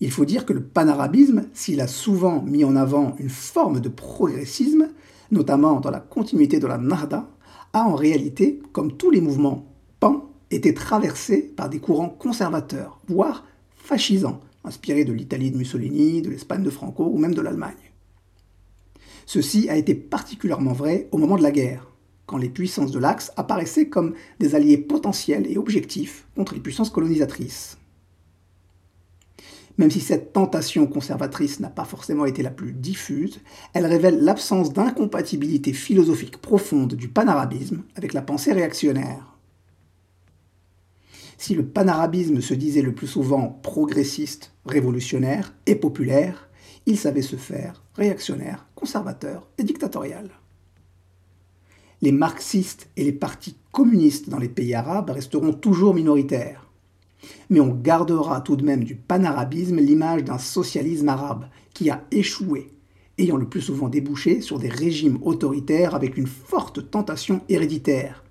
Il 0.00 0.10
faut 0.10 0.24
dire 0.24 0.44
que 0.44 0.52
le 0.52 0.62
panarabisme, 0.62 1.44
s'il 1.54 1.80
a 1.80 1.86
souvent 1.86 2.42
mis 2.42 2.64
en 2.64 2.74
avant 2.74 3.14
une 3.18 3.30
forme 3.30 3.80
de 3.80 3.88
progressisme, 3.88 4.88
notamment 5.30 5.78
dans 5.78 5.92
la 5.92 6.00
continuité 6.00 6.58
de 6.58 6.66
la 6.66 6.76
Nahda, 6.76 7.28
a 7.72 7.84
en 7.84 7.94
réalité, 7.94 8.60
comme 8.72 8.96
tous 8.96 9.10
les 9.10 9.20
mouvements 9.20 9.64
pan, 10.00 10.28
été 10.50 10.74
traversé 10.74 11.42
par 11.42 11.70
des 11.70 11.78
courants 11.78 12.08
conservateurs, 12.08 12.98
voire 13.06 13.44
fascisants, 13.76 14.40
inspirés 14.64 15.04
de 15.04 15.12
l'Italie 15.12 15.52
de 15.52 15.56
Mussolini, 15.56 16.20
de 16.20 16.30
l'Espagne 16.30 16.64
de 16.64 16.70
Franco 16.70 17.04
ou 17.04 17.16
même 17.16 17.34
de 17.34 17.40
l'Allemagne. 17.40 17.91
Ceci 19.26 19.68
a 19.68 19.76
été 19.76 19.94
particulièrement 19.94 20.72
vrai 20.72 21.08
au 21.12 21.18
moment 21.18 21.36
de 21.36 21.42
la 21.42 21.52
guerre, 21.52 21.90
quand 22.26 22.38
les 22.38 22.48
puissances 22.48 22.92
de 22.92 22.98
l'Axe 22.98 23.32
apparaissaient 23.36 23.88
comme 23.88 24.14
des 24.40 24.54
alliés 24.54 24.78
potentiels 24.78 25.46
et 25.50 25.58
objectifs 25.58 26.26
contre 26.34 26.54
les 26.54 26.60
puissances 26.60 26.90
colonisatrices. 26.90 27.78
Même 29.78 29.90
si 29.90 30.00
cette 30.00 30.32
tentation 30.32 30.86
conservatrice 30.86 31.60
n'a 31.60 31.70
pas 31.70 31.84
forcément 31.84 32.26
été 32.26 32.42
la 32.42 32.50
plus 32.50 32.72
diffuse, 32.72 33.40
elle 33.72 33.86
révèle 33.86 34.22
l'absence 34.22 34.72
d'incompatibilité 34.72 35.72
philosophique 35.72 36.38
profonde 36.38 36.94
du 36.94 37.08
panarabisme 37.08 37.82
avec 37.94 38.12
la 38.12 38.22
pensée 38.22 38.52
réactionnaire. 38.52 39.38
Si 41.38 41.54
le 41.54 41.66
panarabisme 41.66 42.40
se 42.40 42.54
disait 42.54 42.82
le 42.82 42.94
plus 42.94 43.08
souvent 43.08 43.48
progressiste, 43.48 44.52
révolutionnaire 44.66 45.54
et 45.66 45.74
populaire, 45.74 46.48
il 46.86 46.98
savait 46.98 47.22
se 47.22 47.36
faire 47.36 47.82
réactionnaire, 47.94 48.66
conservateur 48.74 49.46
et 49.58 49.64
dictatorial. 49.64 50.30
Les 52.00 52.12
marxistes 52.12 52.88
et 52.96 53.04
les 53.04 53.12
partis 53.12 53.56
communistes 53.70 54.28
dans 54.28 54.38
les 54.38 54.48
pays 54.48 54.74
arabes 54.74 55.10
resteront 55.10 55.52
toujours 55.52 55.94
minoritaires 55.94 56.72
mais 57.50 57.60
on 57.60 57.74
gardera 57.74 58.40
tout 58.40 58.56
de 58.56 58.64
même 58.64 58.84
du 58.84 58.94
panarabisme 58.94 59.76
l'image 59.76 60.24
d'un 60.24 60.38
socialisme 60.38 61.08
arabe 61.08 61.46
qui 61.74 61.90
a 61.90 62.04
échoué, 62.10 62.70
ayant 63.18 63.36
le 63.36 63.48
plus 63.48 63.60
souvent 63.60 63.88
débouché 63.88 64.40
sur 64.40 64.58
des 64.58 64.68
régimes 64.68 65.18
autoritaires 65.22 65.94
avec 65.94 66.16
une 66.16 66.26
forte 66.26 66.90
tentation 66.90 67.42
héréditaire. 67.48 68.24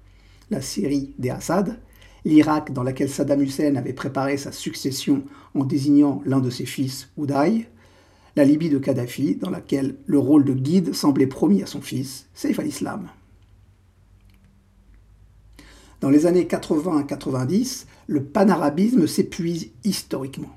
La 0.50 0.62
Syrie 0.62 1.14
des 1.18 1.30
Assad, 1.30 1.80
l'Irak 2.26 2.72
dans 2.74 2.84
laquelle 2.84 3.10
Saddam 3.10 3.42
Hussein 3.42 3.76
avait 3.76 3.94
préparé 3.94 4.38
sa 4.38 4.52
succession 4.52 5.24
en 5.56 5.64
désignant 5.64 6.22
l'un 6.26 6.40
de 6.40 6.50
ses 6.50 6.66
fils, 6.66 7.10
Oudaï, 7.18 7.68
la 8.36 8.46
Libye 8.46 8.70
de 8.70 8.80
Kadhafi, 8.80 9.36
dans 9.36 9.50
laquelle 9.50 9.96
le 10.06 10.20
rôle 10.20 10.46
de 10.46 10.54
guide 10.54 10.94
semblait 10.94 11.28
promis 11.28 11.64
à 11.64 11.66
son 11.66 11.82
fils, 11.82 12.28
Saif 12.34 12.60
al-Islam. 12.60 13.10
Dans 16.00 16.10
les 16.10 16.26
années 16.26 16.48
80 16.48 17.04
90, 17.04 17.88
le 18.08 18.24
panarabisme 18.24 19.06
s'épuise 19.06 19.70
historiquement. 19.84 20.56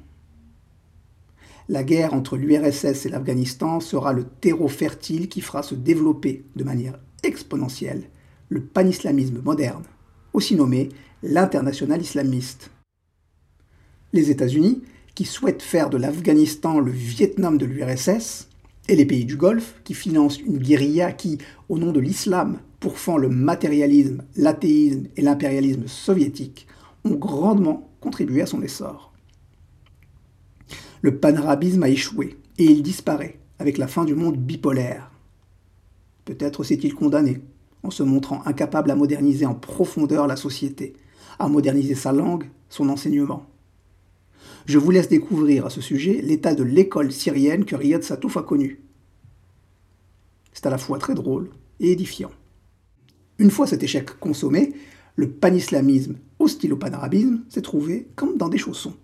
La 1.68 1.82
guerre 1.82 2.14
entre 2.14 2.36
l'URSS 2.36 3.06
et 3.06 3.08
l'Afghanistan 3.08 3.80
sera 3.80 4.12
le 4.12 4.24
terreau 4.24 4.68
fertile 4.68 5.28
qui 5.28 5.40
fera 5.40 5.62
se 5.62 5.74
développer 5.74 6.44
de 6.56 6.64
manière 6.64 6.98
exponentielle 7.22 8.04
le 8.48 8.62
panislamisme 8.62 9.40
moderne, 9.42 9.84
aussi 10.32 10.54
nommé 10.56 10.90
l'international 11.22 12.02
islamiste. 12.02 12.70
Les 14.12 14.30
États-Unis, 14.30 14.82
qui 15.14 15.24
souhaitent 15.24 15.62
faire 15.62 15.90
de 15.90 15.96
l'Afghanistan 15.96 16.80
le 16.80 16.90
Vietnam 16.90 17.58
de 17.58 17.66
l'URSS, 17.66 18.48
et 18.88 18.96
les 18.96 19.06
pays 19.06 19.24
du 19.24 19.36
Golfe, 19.36 19.80
qui 19.84 19.94
financent 19.94 20.40
une 20.40 20.58
guérilla 20.58 21.12
qui, 21.12 21.38
au 21.68 21.78
nom 21.78 21.92
de 21.92 22.00
l'islam, 22.00 22.58
pourfend 22.80 23.16
le 23.16 23.28
matérialisme, 23.28 24.22
l'athéisme 24.36 25.06
et 25.16 25.22
l'impérialisme 25.22 25.86
soviétique, 25.86 26.66
ont 27.04 27.14
grandement 27.14 27.88
contribué 28.00 28.42
à 28.42 28.46
son 28.46 28.62
essor. 28.62 29.12
Le 31.00 31.18
panarabisme 31.18 31.82
a 31.82 31.88
échoué 31.88 32.38
et 32.58 32.64
il 32.64 32.82
disparaît 32.82 33.38
avec 33.58 33.78
la 33.78 33.86
fin 33.86 34.04
du 34.04 34.14
monde 34.14 34.36
bipolaire. 34.36 35.10
Peut-être 36.24 36.64
s'est-il 36.64 36.94
condamné 36.94 37.40
en 37.82 37.90
se 37.90 38.02
montrant 38.02 38.42
incapable 38.46 38.90
à 38.90 38.96
moderniser 38.96 39.46
en 39.46 39.54
profondeur 39.54 40.26
la 40.26 40.36
société, 40.36 40.94
à 41.38 41.48
moderniser 41.48 41.94
sa 41.94 42.12
langue, 42.12 42.44
son 42.68 42.88
enseignement. 42.88 43.46
Je 44.66 44.78
vous 44.78 44.90
laisse 44.90 45.08
découvrir 45.08 45.66
à 45.66 45.70
ce 45.70 45.80
sujet 45.80 46.20
l'état 46.22 46.54
de 46.54 46.62
l'école 46.62 47.12
syrienne 47.12 47.64
que 47.64 47.76
Riyad 47.76 48.02
Satouf 48.02 48.36
a 48.36 48.42
connue. 48.42 48.82
C'est 50.52 50.66
à 50.66 50.70
la 50.70 50.78
fois 50.78 50.98
très 50.98 51.14
drôle 51.14 51.50
et 51.80 51.92
édifiant. 51.92 52.30
Une 53.38 53.50
fois 53.50 53.66
cet 53.66 53.82
échec 53.82 54.18
consommé, 54.18 54.72
le 55.16 55.30
panislamisme 55.30 56.16
hostile 56.38 56.72
au 56.72 56.76
panarabisme 56.76 57.44
s'est 57.48 57.62
trouvé 57.62 58.08
comme 58.16 58.36
dans 58.36 58.48
des 58.48 58.58
chaussons, 58.58 58.94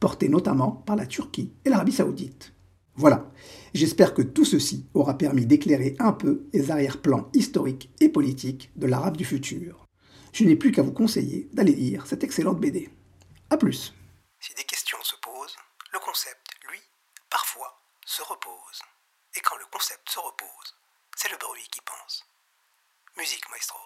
portés 0.00 0.28
notamment 0.28 0.70
par 0.70 0.96
la 0.96 1.06
Turquie 1.06 1.52
et 1.64 1.70
l'Arabie 1.70 1.92
saoudite. 1.92 2.52
Voilà, 2.96 3.30
j'espère 3.74 4.14
que 4.14 4.22
tout 4.22 4.44
ceci 4.44 4.86
aura 4.94 5.18
permis 5.18 5.46
d'éclairer 5.46 5.96
un 5.98 6.12
peu 6.12 6.44
les 6.52 6.70
arrière-plans 6.70 7.28
historiques 7.34 7.90
et 8.00 8.08
politiques 8.08 8.70
de 8.76 8.86
l'arabe 8.86 9.16
du 9.16 9.24
futur. 9.24 9.86
Je 10.32 10.44
n'ai 10.44 10.56
plus 10.56 10.70
qu'à 10.70 10.82
vous 10.82 10.92
conseiller 10.92 11.48
d'aller 11.52 11.72
lire 11.72 12.06
cette 12.06 12.22
excellente 12.22 12.60
BD. 12.60 12.88
A 13.50 13.56
plus 13.56 13.92
Si 14.44 14.52
des 14.52 14.64
questions 14.64 15.02
se 15.02 15.16
posent, 15.16 15.56
le 15.92 15.98
concept, 16.00 16.50
lui, 16.68 16.82
parfois, 17.30 17.80
se 18.04 18.20
repose. 18.20 18.82
Et 19.36 19.40
quand 19.40 19.56
le 19.56 19.64
concept 19.64 20.06
se 20.10 20.18
repose, 20.18 20.76
c'est 21.16 21.30
le 21.30 21.38
bruit 21.38 21.66
qui 21.68 21.80
pense. 21.80 22.26
Musique, 23.16 23.48
maestro. 23.48 23.80